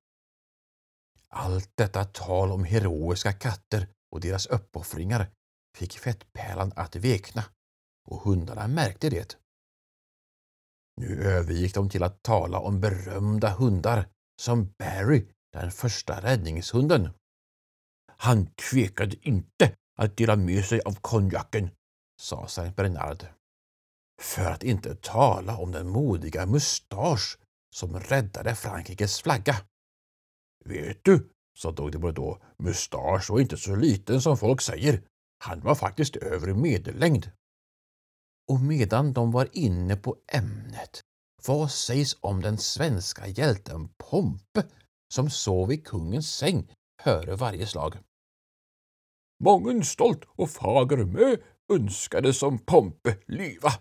Allt 1.29 1.71
detta 1.75 2.05
tal 2.05 2.53
om 2.53 2.65
heroiska 2.65 3.33
katter 3.33 3.89
och 4.11 4.21
deras 4.21 4.47
uppoffringar 4.47 5.31
fick 5.77 5.99
fettpärlan 5.99 6.73
att 6.77 6.97
vekna 6.97 7.45
och 8.09 8.21
hundarna 8.21 8.69
märkte 8.69 9.11
det. 9.11 9.37
Nu 11.01 11.23
övergick 11.23 11.75
de 11.75 11.89
till 11.89 12.03
att 12.03 12.23
tala 12.23 12.59
om 12.59 12.81
berömda 12.81 13.51
hundar 13.51 14.09
som 14.41 14.75
Barry, 14.79 15.27
den 15.53 15.71
första 15.71 16.23
räddningshunden. 16.23 17.11
Han 18.19 18.47
tvekade 18.47 19.17
inte 19.23 19.77
att 19.99 20.17
dela 20.17 20.37
med 20.37 20.65
sig 20.65 20.81
av 20.81 20.95
konjaken, 21.01 21.71
sa 22.21 22.49
Saint 22.49 22.77
Bernard. 22.77 23.36
För 24.21 24.51
att 24.51 24.63
inte 24.63 24.95
tala 24.95 25.57
om 25.57 25.73
den 25.73 25.89
modiga 25.89 26.47
Mustache 26.47 27.39
som 27.75 28.01
räddade 28.01 28.55
Frankrikes 28.55 29.21
flagga. 29.21 29.57
Vet 30.65 31.05
du, 31.05 31.31
sa 31.59 31.71
Dog 31.71 31.93
de 31.93 31.99
Bordeaux, 31.99 32.45
Mustache 32.59 33.33
var 33.33 33.41
inte 33.41 33.57
så 33.57 33.77
liten 33.77 34.21
som 34.21 34.39
folk 34.39 34.61
säger. 34.61 35.03
Han 35.45 35.61
var 35.61 35.75
faktiskt 35.75 36.17
över 36.17 36.55
medellängd. 36.55 37.31
Och 38.49 38.61
medan 38.61 39.13
de 39.13 39.31
var 39.31 39.49
inne 39.53 39.97
på 39.97 40.17
ämnet, 40.33 41.01
vad 41.47 41.71
sägs 41.71 42.17
om 42.21 42.41
den 42.41 42.59
svenska 42.59 43.27
hjälten 43.27 43.89
Pompe 43.89 44.65
som 45.15 45.31
sov 45.31 45.73
i 45.73 45.77
kungens 45.77 46.35
säng 46.35 46.73
före 47.03 47.37
varje 47.37 47.67
slag? 47.67 47.99
Mången 49.45 49.85
stolt 49.85 50.25
och 50.27 50.51
fager 50.51 51.05
mö 51.05 51.37
önskade 51.73 52.35
som 52.35 52.59
Pompe 52.59 53.19
lyva. 53.27 53.73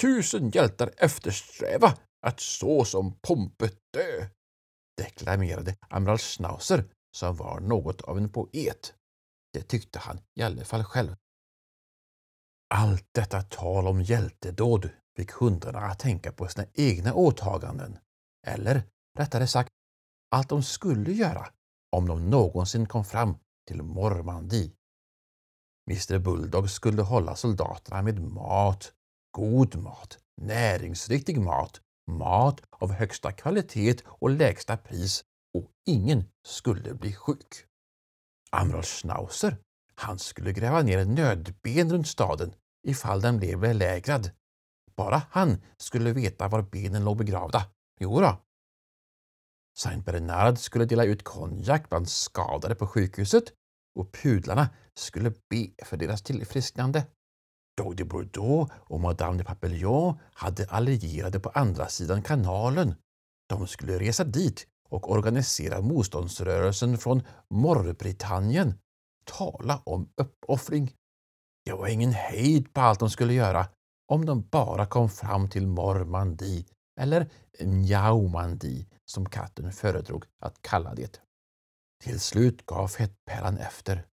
Tusen 0.00 0.50
hjältar 0.50 0.90
eftersträva 0.96 1.98
att 2.26 2.40
så 2.40 2.84
som 2.84 3.12
Pompe 3.12 3.70
dö, 3.92 4.28
deklamerade 4.96 5.76
amiral 5.88 6.18
Schnauzer 6.18 6.84
som 7.16 7.36
var 7.36 7.60
något 7.60 8.00
av 8.00 8.18
en 8.18 8.28
poet. 8.28 8.94
Det 9.52 9.62
tyckte 9.62 9.98
han 9.98 10.20
i 10.34 10.42
alla 10.42 10.64
fall 10.64 10.84
själv. 10.84 11.16
Allt 12.74 13.06
detta 13.12 13.42
tal 13.42 13.86
om 13.86 14.02
hjältedåd 14.02 14.90
fick 15.16 15.30
hundarna 15.32 15.78
att 15.78 15.98
tänka 15.98 16.32
på 16.32 16.48
sina 16.48 16.66
egna 16.74 17.14
åtaganden, 17.14 17.98
eller 18.46 18.82
rättare 19.18 19.46
sagt 19.46 19.70
allt 20.30 20.48
de 20.48 20.62
skulle 20.62 21.12
göra 21.12 21.52
om 21.96 22.08
de 22.08 22.30
någonsin 22.30 22.86
kom 22.86 23.04
fram 23.04 23.36
till 23.66 23.82
Mormandie. 23.82 24.72
Mr 25.90 26.18
Bulldog 26.18 26.70
skulle 26.70 27.02
hålla 27.02 27.36
soldaterna 27.36 28.02
med 28.02 28.20
mat, 28.22 28.92
god 29.30 29.74
mat, 29.74 30.18
näringsriktig 30.40 31.40
mat, 31.40 31.80
mat 32.06 32.60
av 32.70 32.92
högsta 32.92 33.32
kvalitet 33.32 33.96
och 34.06 34.30
lägsta 34.30 34.76
pris 34.76 35.24
och 35.54 35.70
ingen 35.86 36.24
skulle 36.46 36.94
bli 36.94 37.12
sjuk. 37.12 37.64
Amiral 38.50 38.82
Schnauzer, 38.82 39.56
han 39.94 40.18
skulle 40.18 40.52
gräva 40.52 40.82
ner 40.82 41.04
nödben 41.04 41.92
runt 41.92 42.08
staden 42.08 42.54
ifall 42.86 43.20
den 43.20 43.38
blev 43.38 43.60
belägrad. 43.60 44.30
Bara 44.96 45.22
han 45.30 45.62
skulle 45.76 46.12
veta 46.12 46.48
var 46.48 46.62
benen 46.62 47.04
låg 47.04 47.16
begravda. 47.16 47.66
Jodå! 48.00 48.36
Saint 49.76 50.04
Bernard 50.04 50.58
skulle 50.58 50.84
dela 50.84 51.04
ut 51.04 51.24
konjak 51.24 51.88
bland 51.88 52.08
skadade 52.08 52.74
på 52.74 52.86
sjukhuset 52.86 53.44
och 53.94 54.12
pudlarna 54.12 54.68
skulle 54.94 55.30
be 55.30 55.84
för 55.84 55.96
deras 55.96 56.22
tillfrisknande. 56.22 57.06
Dog 57.80 57.96
de 57.96 58.04
Bordeaux 58.04 58.72
och 58.74 59.00
Madame 59.00 59.38
de 59.38 59.44
Papillon 59.44 60.18
hade 60.32 60.66
allierade 60.66 61.40
på 61.40 61.48
andra 61.48 61.88
sidan 61.88 62.22
kanalen. 62.22 62.94
De 63.48 63.66
skulle 63.66 63.98
resa 63.98 64.24
dit 64.24 64.66
och 64.88 65.10
organisera 65.10 65.80
motståndsrörelsen 65.80 66.98
från 66.98 67.22
Morrbritannien. 67.50 68.74
Tala 69.24 69.82
om 69.84 70.08
uppoffring! 70.16 70.94
Det 71.64 71.72
var 71.72 71.88
ingen 71.88 72.12
hejd 72.12 72.74
på 72.74 72.80
allt 72.80 73.00
de 73.00 73.10
skulle 73.10 73.32
göra 73.32 73.66
om 74.08 74.26
de 74.26 74.42
bara 74.42 74.86
kom 74.86 75.08
fram 75.10 75.48
till 75.50 75.66
Mormandi 75.66 76.66
eller 77.00 77.30
Njaumandi 77.60 78.86
som 79.04 79.28
katten 79.28 79.72
föredrog 79.72 80.24
att 80.38 80.62
kalla 80.62 80.94
det. 80.94 81.20
Till 82.02 82.20
slut 82.20 82.66
gav 82.66 82.88
fettpärlan 82.88 83.58
efter. 83.58 84.06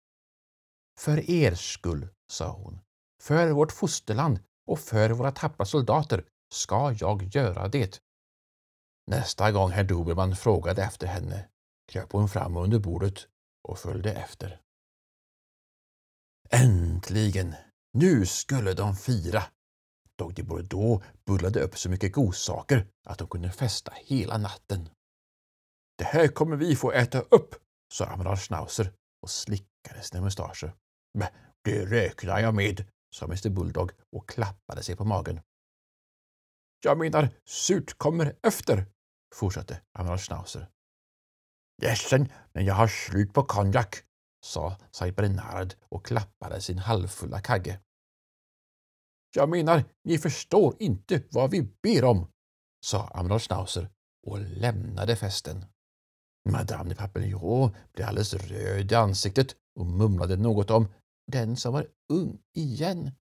För 1.00 1.30
er 1.30 1.56
skull, 1.56 2.08
sa 2.32 2.52
hon, 2.52 2.80
för 3.26 3.52
vårt 3.52 3.72
fosterland 3.72 4.40
och 4.68 4.80
för 4.80 5.10
våra 5.10 5.32
tappra 5.32 5.66
soldater 5.66 6.26
ska 6.54 6.96
jag 7.00 7.24
göra 7.24 7.68
det. 7.68 8.02
Nästa 9.12 9.52
gång 9.52 9.72
herr 9.72 9.84
Dobermann 9.84 10.36
frågade 10.36 10.84
efter 10.84 11.08
henne 11.08 11.50
kröp 11.92 12.12
hon 12.12 12.30
fram 12.30 12.58
under 12.58 12.80
bordet 12.80 13.28
och 13.68 13.80
följde 13.80 14.14
efter. 14.14 14.62
Äntligen! 16.50 17.56
Nu 17.94 18.26
skulle 18.26 18.74
de 18.74 18.96
fira! 18.96 19.44
Dog 20.18 20.34
de 20.34 20.44
Bordeaux 20.44 21.06
bullade 21.26 21.60
upp 21.60 21.78
så 21.78 21.90
mycket 21.90 22.14
godsaker 22.14 22.88
att 23.06 23.18
de 23.18 23.28
kunde 23.28 23.52
festa 23.52 23.94
hela 23.96 24.38
natten. 24.38 24.90
Det 25.98 26.04
här 26.04 26.28
kommer 26.28 26.56
vi 26.56 26.76
få 26.76 26.92
äta 26.92 27.20
upp, 27.20 27.56
sa 27.94 28.06
amiral 28.06 28.38
Schnauzer 28.38 28.94
och 29.22 29.30
slickade 29.30 30.02
sina 30.02 30.22
mustascher. 30.22 30.76
Det 31.64 31.86
räknar 31.86 32.40
jag 32.40 32.56
med, 32.56 32.86
sa 33.16 33.26
Mr 33.26 33.50
Bulldog 33.50 33.92
och 34.12 34.30
klappade 34.30 34.84
sig 34.84 34.96
på 34.96 35.06
magen. 35.06 35.42
Jag 36.84 36.98
menar, 36.98 37.30
surt 37.46 37.98
kommer 37.98 38.36
efter, 38.44 38.86
fortsatte 39.36 39.82
amiral 39.94 40.18
Schnauzer. 40.18 40.70
Ledsen, 41.82 42.32
men 42.54 42.66
jag 42.66 42.74
har 42.74 42.88
slut 42.88 43.34
på 43.34 43.44
konjak, 43.44 43.96
sa 44.46 44.78
Saint 44.92 45.16
Bernard 45.16 45.74
och 45.90 46.06
klappade 46.06 46.62
sin 46.62 46.78
halvfulla 46.78 47.42
kagge. 47.42 47.80
Jag 49.36 49.50
menar, 49.50 49.84
ni 50.04 50.18
förstår 50.18 50.76
inte 50.80 51.24
vad 51.32 51.52
vi 51.52 51.62
ber 51.84 52.04
om, 52.04 52.32
sa 52.86 53.08
amiral 53.08 53.40
Schnauzer 53.40 53.90
och 54.28 54.40
lämnade 54.40 55.16
festen. 55.16 55.66
Madame 56.50 56.90
de 56.90 56.96
Papillon 56.96 57.76
blev 57.94 58.08
alldeles 58.08 58.34
röd 58.34 58.92
i 58.92 58.96
ansiktet 58.96 59.56
och 59.76 59.86
mumlade 59.86 60.38
något 60.38 60.70
om 60.70 60.88
den 61.32 61.58
som 61.58 61.74
var 61.74 61.88
ung 62.14 62.40
igen 62.54 63.12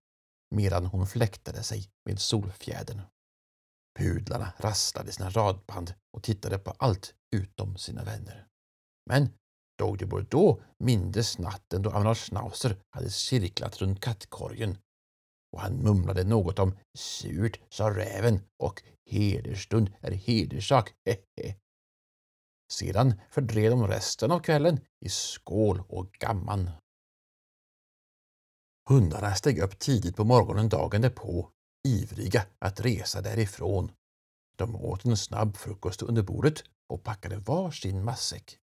medan 0.50 0.86
hon 0.86 1.06
fläktade 1.06 1.62
sig 1.62 1.90
med 2.04 2.20
solfjädern. 2.20 3.00
Pudlarna 3.98 4.52
rasslade 4.56 5.12
sina 5.12 5.30
radband 5.30 5.94
och 6.16 6.22
tittade 6.22 6.58
på 6.58 6.70
allt 6.70 7.14
utom 7.36 7.76
sina 7.76 8.04
vänner. 8.04 8.46
Men 9.10 9.28
Dog 9.78 9.98
de 9.98 10.06
Bordeaux 10.06 10.62
mindes 10.78 11.38
natten 11.38 11.82
då 11.82 11.90
Amnar 11.90 12.14
Schnauzer 12.14 12.76
hade 12.90 13.10
cirklat 13.10 13.76
runt 13.76 14.00
kattkorgen 14.00 14.78
och 15.52 15.60
han 15.60 15.76
mumlade 15.76 16.24
något 16.24 16.58
om 16.58 16.78
surt, 16.98 17.60
sa 17.68 17.90
räven 17.90 18.40
och 18.58 18.82
”hederstund 19.10 19.92
är 20.00 20.10
hederssak, 20.10 20.94
hehe. 21.06 21.56
Sedan 22.72 23.20
fördrev 23.30 23.70
de 23.70 23.88
resten 23.88 24.30
av 24.30 24.40
kvällen 24.40 24.80
i 25.00 25.08
skål 25.08 25.82
och 25.88 26.12
gamman. 26.12 26.70
Hundarna 28.88 29.34
steg 29.34 29.58
upp 29.58 29.78
tidigt 29.78 30.16
på 30.16 30.24
morgonen 30.24 30.68
dagen 30.68 31.02
därpå, 31.02 31.50
ivriga 31.88 32.46
att 32.58 32.80
resa 32.80 33.20
därifrån. 33.20 33.92
De 34.56 34.76
åt 34.76 35.04
en 35.04 35.16
snabb 35.16 35.56
frukost 35.56 36.02
under 36.02 36.22
bordet 36.22 36.64
och 36.88 37.02
packade 37.02 37.36
var 37.36 37.70
sin 37.70 38.04
matsäck. 38.04 38.58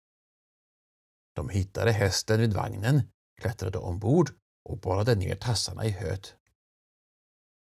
De 1.35 1.49
hittade 1.49 1.93
hästen 1.93 2.41
vid 2.41 2.55
vagnen, 2.55 3.03
klättrade 3.41 3.79
ombord 3.79 4.31
och 4.69 4.79
borrade 4.79 5.15
ner 5.15 5.35
tassarna 5.35 5.85
i 5.85 5.91
höet. 5.91 6.37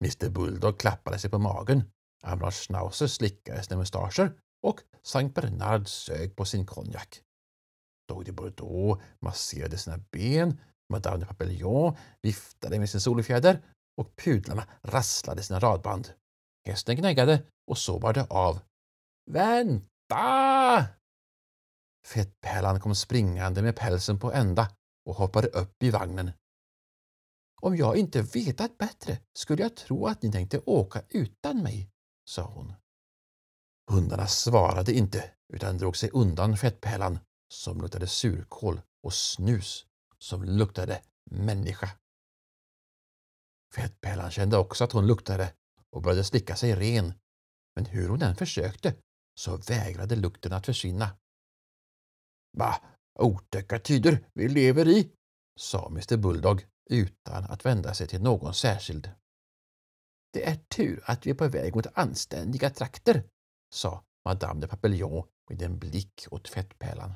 Mr 0.05 0.31
Bulldog 0.31 0.79
klappade 0.79 1.19
sig 1.19 1.31
på 1.31 1.39
magen, 1.39 1.91
Amiral 2.23 2.53
Schnauzer 2.53 3.07
slickade 3.07 3.63
sina 3.63 3.77
mustascher 3.77 4.39
och 4.63 4.81
Sankt 5.03 5.35
Bernard 5.35 5.89
sög 5.89 6.37
på 6.37 6.45
sin 6.45 6.67
konjak. 6.67 7.21
Dog 8.09 8.25
de 8.25 8.33
Bordeaux 8.33 9.03
masserade 9.21 9.79
sina 9.79 9.99
ben, 9.99 10.61
Madame 10.93 11.19
de 11.19 11.27
Papillon 11.27 11.97
viftade 12.23 12.79
med 12.79 12.91
sin 12.91 13.01
solfjäder 13.01 13.63
och 13.97 14.17
pudlarna 14.17 14.69
rasslade 14.83 15.43
sina 15.43 15.59
radband. 15.59 16.13
Hästen 16.67 16.97
gnäggade 16.97 17.43
och 17.67 17.79
så 17.79 17.99
var 17.99 18.13
det 18.13 18.27
av. 18.31 18.61
Vänta! 19.31 20.87
Fettpärlan 22.07 22.81
kom 22.81 22.95
springande 22.95 23.63
med 23.63 23.77
pälsen 23.77 24.19
på 24.19 24.33
ända 24.33 24.71
och 25.07 25.15
hoppade 25.15 25.49
upp 25.49 25.83
i 25.83 25.91
vagnen. 25.91 26.33
Om 27.61 27.77
jag 27.77 27.97
inte 27.97 28.23
vetat 28.23 28.79
bättre 28.79 29.19
skulle 29.39 29.63
jag 29.63 29.77
tro 29.77 30.07
att 30.07 30.23
ni 30.23 30.33
tänkte 30.33 30.61
åka 30.67 31.03
utan 31.09 31.63
mig, 31.63 31.91
sa 32.31 32.43
hon. 32.43 32.73
Hundarna 33.91 34.27
svarade 34.27 34.93
inte 34.93 35.31
utan 35.53 35.79
drog 35.79 35.97
sig 35.97 36.11
undan 36.13 36.57
fettpärlan 36.57 37.19
som 37.49 37.81
luktade 37.81 38.07
surkål 38.07 38.81
och 39.03 39.15
snus 39.15 39.87
som 40.25 40.43
luktade 40.45 41.03
människa. 41.31 41.91
Fettpärlan 43.75 44.31
kände 44.31 44.59
också 44.59 44.85
att 44.85 44.93
hon 44.93 45.07
luktade 45.07 45.55
och 45.91 46.03
började 46.03 46.25
slicka 46.25 46.57
sig 46.57 46.75
ren, 46.75 47.15
men 47.77 47.87
hur 47.87 48.09
hon 48.09 48.23
än 48.23 48.37
försökte 48.37 48.95
så 49.41 49.57
vägrade 49.57 50.17
lukten 50.17 50.53
att 50.53 50.67
försvinna. 50.67 51.17
Va, 52.57 52.81
otäcka 53.19 53.79
tider 53.79 54.29
vi 54.35 54.49
lever 54.49 54.89
i, 54.89 55.11
sa 55.61 55.87
Mr 55.87 56.17
Bulldog 56.17 56.67
utan 56.91 57.45
att 57.45 57.65
vända 57.65 57.95
sig 57.95 58.07
till 58.07 58.23
någon 58.23 58.55
särskild. 58.55 59.11
Det 60.33 60.49
är 60.49 60.57
tur 60.57 61.03
att 61.07 61.27
vi 61.27 61.31
är 61.31 61.35
på 61.35 61.49
väg 61.49 61.77
mot 61.77 61.87
anständiga 61.95 62.71
trakter, 62.71 63.25
sa 63.75 64.05
Madame 64.25 64.61
de 64.61 64.67
Papillon 64.67 65.29
med 65.51 65.63
en 65.63 65.79
blick 65.79 66.27
åt 66.31 66.49
fettpärlan. 66.49 67.13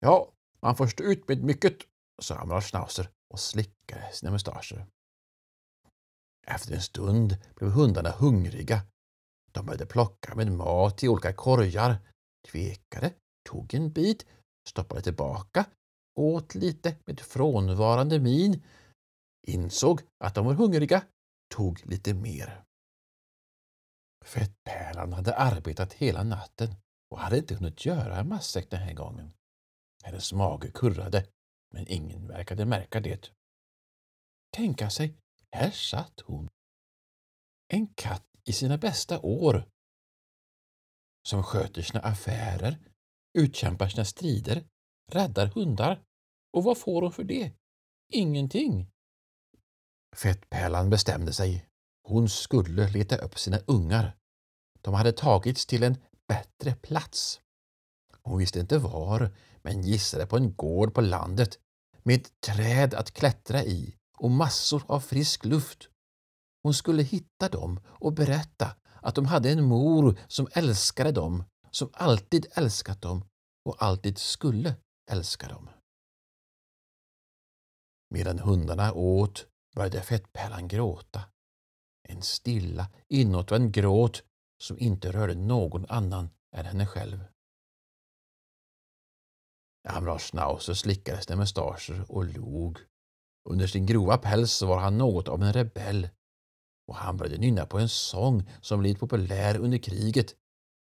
Ja, 0.00 0.32
man 0.60 0.76
får 0.76 0.86
stå 0.86 1.04
ut 1.04 1.28
med 1.28 1.44
mycket, 1.44 1.78
sa 2.22 2.34
amiral 2.34 2.62
Schnauzer 2.62 3.10
och 3.30 3.40
slickade 3.40 4.12
sina 4.12 4.32
mustascher. 4.32 4.86
Efter 6.46 6.74
en 6.74 6.82
stund 6.82 7.36
blev 7.56 7.70
hundarna 7.70 8.10
hungriga. 8.10 8.82
De 9.52 9.66
började 9.66 9.86
plocka 9.86 10.34
med 10.34 10.52
mat 10.52 11.02
i 11.02 11.08
olika 11.08 11.32
korgar, 11.32 11.98
tvekade 12.48 13.14
tog 13.48 13.74
en 13.74 13.92
bit, 13.92 14.26
stoppade 14.68 15.02
tillbaka, 15.02 15.64
åt 16.18 16.54
lite 16.54 16.96
med 17.04 17.20
frånvarande 17.20 18.18
min, 18.18 18.62
insåg 19.46 20.00
att 20.24 20.34
de 20.34 20.46
var 20.46 20.54
hungriga, 20.54 21.02
tog 21.54 21.86
lite 21.86 22.14
mer. 22.14 22.64
Fettpärlan 24.24 25.12
hade 25.12 25.36
arbetat 25.36 25.92
hela 25.92 26.22
natten 26.22 26.74
och 27.10 27.18
hade 27.18 27.38
inte 27.38 27.54
hunnit 27.54 27.86
göra 27.86 28.16
en 28.16 28.28
matsäck 28.28 28.70
den 28.70 28.80
här 28.80 28.94
gången. 28.94 29.32
Hennes 30.08 30.32
mage 30.32 30.70
kurrade, 30.70 31.26
men 31.70 31.88
ingen 31.88 32.28
verkade 32.28 32.64
märka 32.64 33.00
det. 33.00 33.30
Tänka 34.56 34.90
sig, 34.90 35.14
här 35.52 35.70
satt 35.70 36.20
hon. 36.20 36.48
En 37.68 37.86
katt 37.86 38.26
i 38.44 38.52
sina 38.52 38.78
bästa 38.78 39.20
år. 39.20 39.68
Som 41.22 41.42
sköter 41.42 41.82
sina 41.82 42.00
affärer, 42.00 42.78
utkämpar 43.38 43.88
sina 43.88 44.04
strider, 44.04 44.64
räddar 45.12 45.46
hundar. 45.46 46.02
Och 46.52 46.64
vad 46.64 46.78
får 46.78 47.02
hon 47.02 47.12
för 47.12 47.24
det? 47.24 47.52
Ingenting. 48.12 48.90
Fettpärlan 50.16 50.90
bestämde 50.90 51.32
sig. 51.32 51.68
Hon 52.02 52.28
skulle 52.28 52.88
leta 52.88 53.16
upp 53.16 53.38
sina 53.38 53.58
ungar. 53.66 54.16
De 54.80 54.94
hade 54.94 55.12
tagits 55.12 55.66
till 55.66 55.82
en 55.82 55.96
bättre 56.28 56.74
plats. 56.74 57.40
Hon 58.22 58.38
visste 58.38 58.60
inte 58.60 58.78
var, 58.78 59.34
men 59.68 59.82
gissade 59.82 60.26
på 60.26 60.36
en 60.36 60.54
gård 60.54 60.94
på 60.94 61.00
landet 61.00 61.58
med 62.02 62.40
träd 62.40 62.94
att 62.94 63.10
klättra 63.10 63.64
i 63.64 63.94
och 64.18 64.30
massor 64.30 64.82
av 64.86 65.00
frisk 65.00 65.44
luft. 65.44 65.88
Hon 66.62 66.74
skulle 66.74 67.02
hitta 67.02 67.48
dem 67.48 67.80
och 67.86 68.12
berätta 68.12 68.76
att 69.02 69.14
de 69.14 69.24
hade 69.24 69.50
en 69.50 69.64
mor 69.64 70.20
som 70.28 70.48
älskade 70.52 71.12
dem 71.12 71.44
som 71.70 71.90
alltid 71.92 72.46
älskat 72.54 73.02
dem 73.02 73.24
och 73.64 73.82
alltid 73.82 74.18
skulle 74.18 74.76
älska 75.10 75.48
dem. 75.48 75.70
Medan 78.10 78.38
hundarna 78.38 78.92
åt 78.92 79.46
började 79.74 80.02
fettpärlan 80.02 80.68
gråta. 80.68 81.22
En 82.08 82.22
stilla, 82.22 82.86
inåtvänd 83.08 83.72
gråt 83.72 84.22
som 84.62 84.78
inte 84.78 85.12
rörde 85.12 85.34
någon 85.34 85.86
annan 85.88 86.30
än 86.56 86.66
henne 86.66 86.86
själv. 86.86 87.24
Amras 89.88 90.22
Schnauzer 90.22 90.74
slickade 90.74 91.22
sina 91.22 91.36
mustascher 91.36 92.04
och 92.08 92.24
log. 92.24 92.78
Under 93.48 93.66
sin 93.66 93.86
grova 93.86 94.18
päls 94.18 94.62
var 94.62 94.78
han 94.78 94.98
något 94.98 95.28
av 95.28 95.42
en 95.42 95.52
rebell 95.52 96.08
och 96.88 96.94
han 96.96 97.16
började 97.16 97.38
nynna 97.38 97.66
på 97.66 97.78
en 97.78 97.88
sång 97.88 98.50
som 98.60 98.80
blivit 98.80 99.00
populär 99.00 99.58
under 99.58 99.78
kriget. 99.78 100.34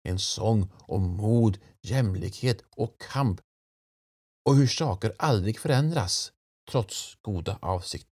En 0.09 0.19
sång 0.19 0.71
om 0.81 1.17
mod, 1.17 1.59
jämlikhet 1.83 2.65
och 2.77 3.01
kamp 3.01 3.41
och 4.49 4.57
hur 4.57 4.67
saker 4.67 5.13
aldrig 5.19 5.59
förändras 5.59 6.33
trots 6.71 7.19
goda 7.23 7.59
avsikter. 7.63 8.11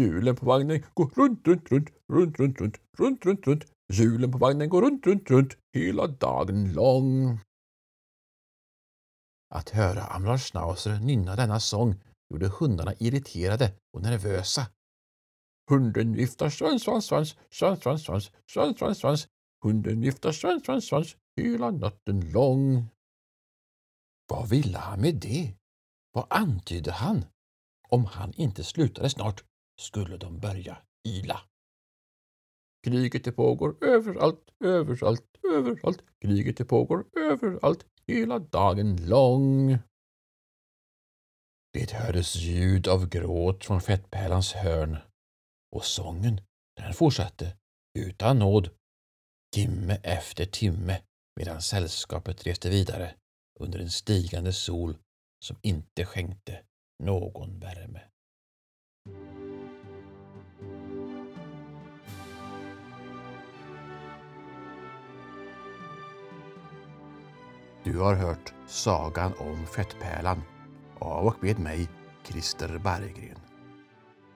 Hjulen 0.00 0.36
på 0.36 0.46
vagnen 0.46 0.82
går 0.94 1.10
runt, 1.16 1.48
runt, 1.48 1.70
runt, 1.70 1.88
runt, 2.12 2.38
runt, 2.38 2.60
runt, 2.60 2.76
runt, 2.98 3.26
runt, 3.26 3.46
runt. 3.46 3.64
Hjulen 3.92 4.32
på 4.32 4.38
vagnen 4.38 4.68
går 4.68 4.82
runt, 4.82 5.06
runt, 5.06 5.30
runt 5.30 5.56
hela 5.74 6.06
dagen 6.06 6.72
lång. 6.72 7.38
Att 9.54 9.70
höra 9.70 10.02
Amlar 10.02 10.38
Schnauzer 10.38 10.98
nynna 11.00 11.36
denna 11.36 11.60
sång 11.60 12.00
gjorde 12.30 12.48
hundarna 12.48 12.94
irriterade 12.98 13.72
och 13.92 14.02
nervösa. 14.02 14.66
Hunden 15.70 16.12
viftar 16.12 16.50
svans, 16.50 16.82
svans, 16.82 17.06
svans, 17.06 17.36
svans, 17.50 17.82
svans, 17.82 18.04
svans, 18.04 18.30
svans, 18.46 18.78
svans, 18.78 18.98
svans. 18.98 19.28
Hunden 19.64 20.00
viftar 20.00 20.32
svans, 20.32 20.64
svans, 20.64 20.86
svans 20.86 21.16
hela 21.36 21.70
natten 21.70 22.32
lång. 22.32 22.88
Vad 24.28 24.48
ville 24.48 24.78
han 24.78 25.00
med 25.00 25.14
det? 25.14 25.54
Vad 26.12 26.26
antydde 26.30 26.92
han? 26.92 27.24
Om 27.88 28.04
han 28.04 28.32
inte 28.32 28.64
slutade 28.64 29.10
snart 29.10 29.44
skulle 29.80 30.16
de 30.16 30.38
börja 30.38 30.78
yla. 31.08 31.40
Kriget 32.84 33.24
det 33.24 33.32
pågår 33.32 33.84
överallt, 33.84 34.50
överallt, 34.64 35.24
överallt. 35.54 36.02
Kriget 36.20 36.56
det 36.56 36.64
pågår 36.64 37.06
överallt, 37.16 37.86
hela 38.06 38.38
dagen 38.38 39.08
lång. 39.08 39.78
Det 41.72 41.92
hördes 41.92 42.36
ljud 42.36 42.88
av 42.88 43.08
gråt 43.08 43.64
från 43.64 43.80
fettpärlans 43.80 44.52
hörn 44.52 44.96
och 45.76 45.84
sången, 45.84 46.40
den 46.76 46.94
fortsatte 46.94 47.56
utan 47.98 48.38
nåd, 48.38 48.70
timme 49.54 50.00
efter 50.02 50.44
timme 50.44 51.02
medan 51.36 51.62
sällskapet 51.62 52.46
reste 52.46 52.70
vidare 52.70 53.14
under 53.60 53.78
en 53.78 53.90
stigande 53.90 54.52
sol 54.52 54.96
som 55.44 55.56
inte 55.62 56.04
skänkte 56.04 56.62
någon 57.02 57.60
värme. 57.60 58.11
Du 67.84 67.98
har 67.98 68.14
hört 68.14 68.54
Sagan 68.66 69.32
om 69.38 69.66
Fettpärlan 69.66 70.42
av 70.98 71.26
och 71.26 71.44
med 71.44 71.58
mig, 71.58 71.88
Christer 72.24 72.78
Berggren. 72.78 73.38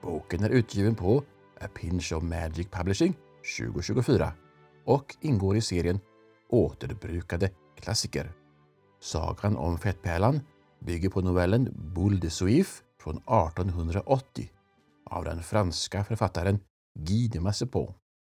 Boken 0.03 0.45
är 0.45 0.51
utgiven 0.51 0.95
på 0.95 1.23
A 1.61 1.67
Pinch 1.75 2.13
of 2.13 2.23
Magic 2.23 2.67
Publishing 2.71 3.15
2024 3.59 4.33
och 4.85 5.17
ingår 5.21 5.57
i 5.57 5.61
serien 5.61 6.01
Återbrukade 6.51 7.51
klassiker. 7.81 8.33
Sagan 9.01 9.57
om 9.57 9.79
Fettpärlan 9.79 10.41
bygger 10.81 11.11
på 11.11 11.21
novellen 11.21 11.75
Boule 11.95 12.21
de 12.21 12.31
Suif 12.31 12.83
från 13.01 13.17
1880 13.17 14.51
av 15.11 15.25
den 15.25 15.43
franska 15.43 16.05
författaren 16.05 16.59
Guy 16.99 17.29
de 17.29 17.41
Massepot. 17.41 17.97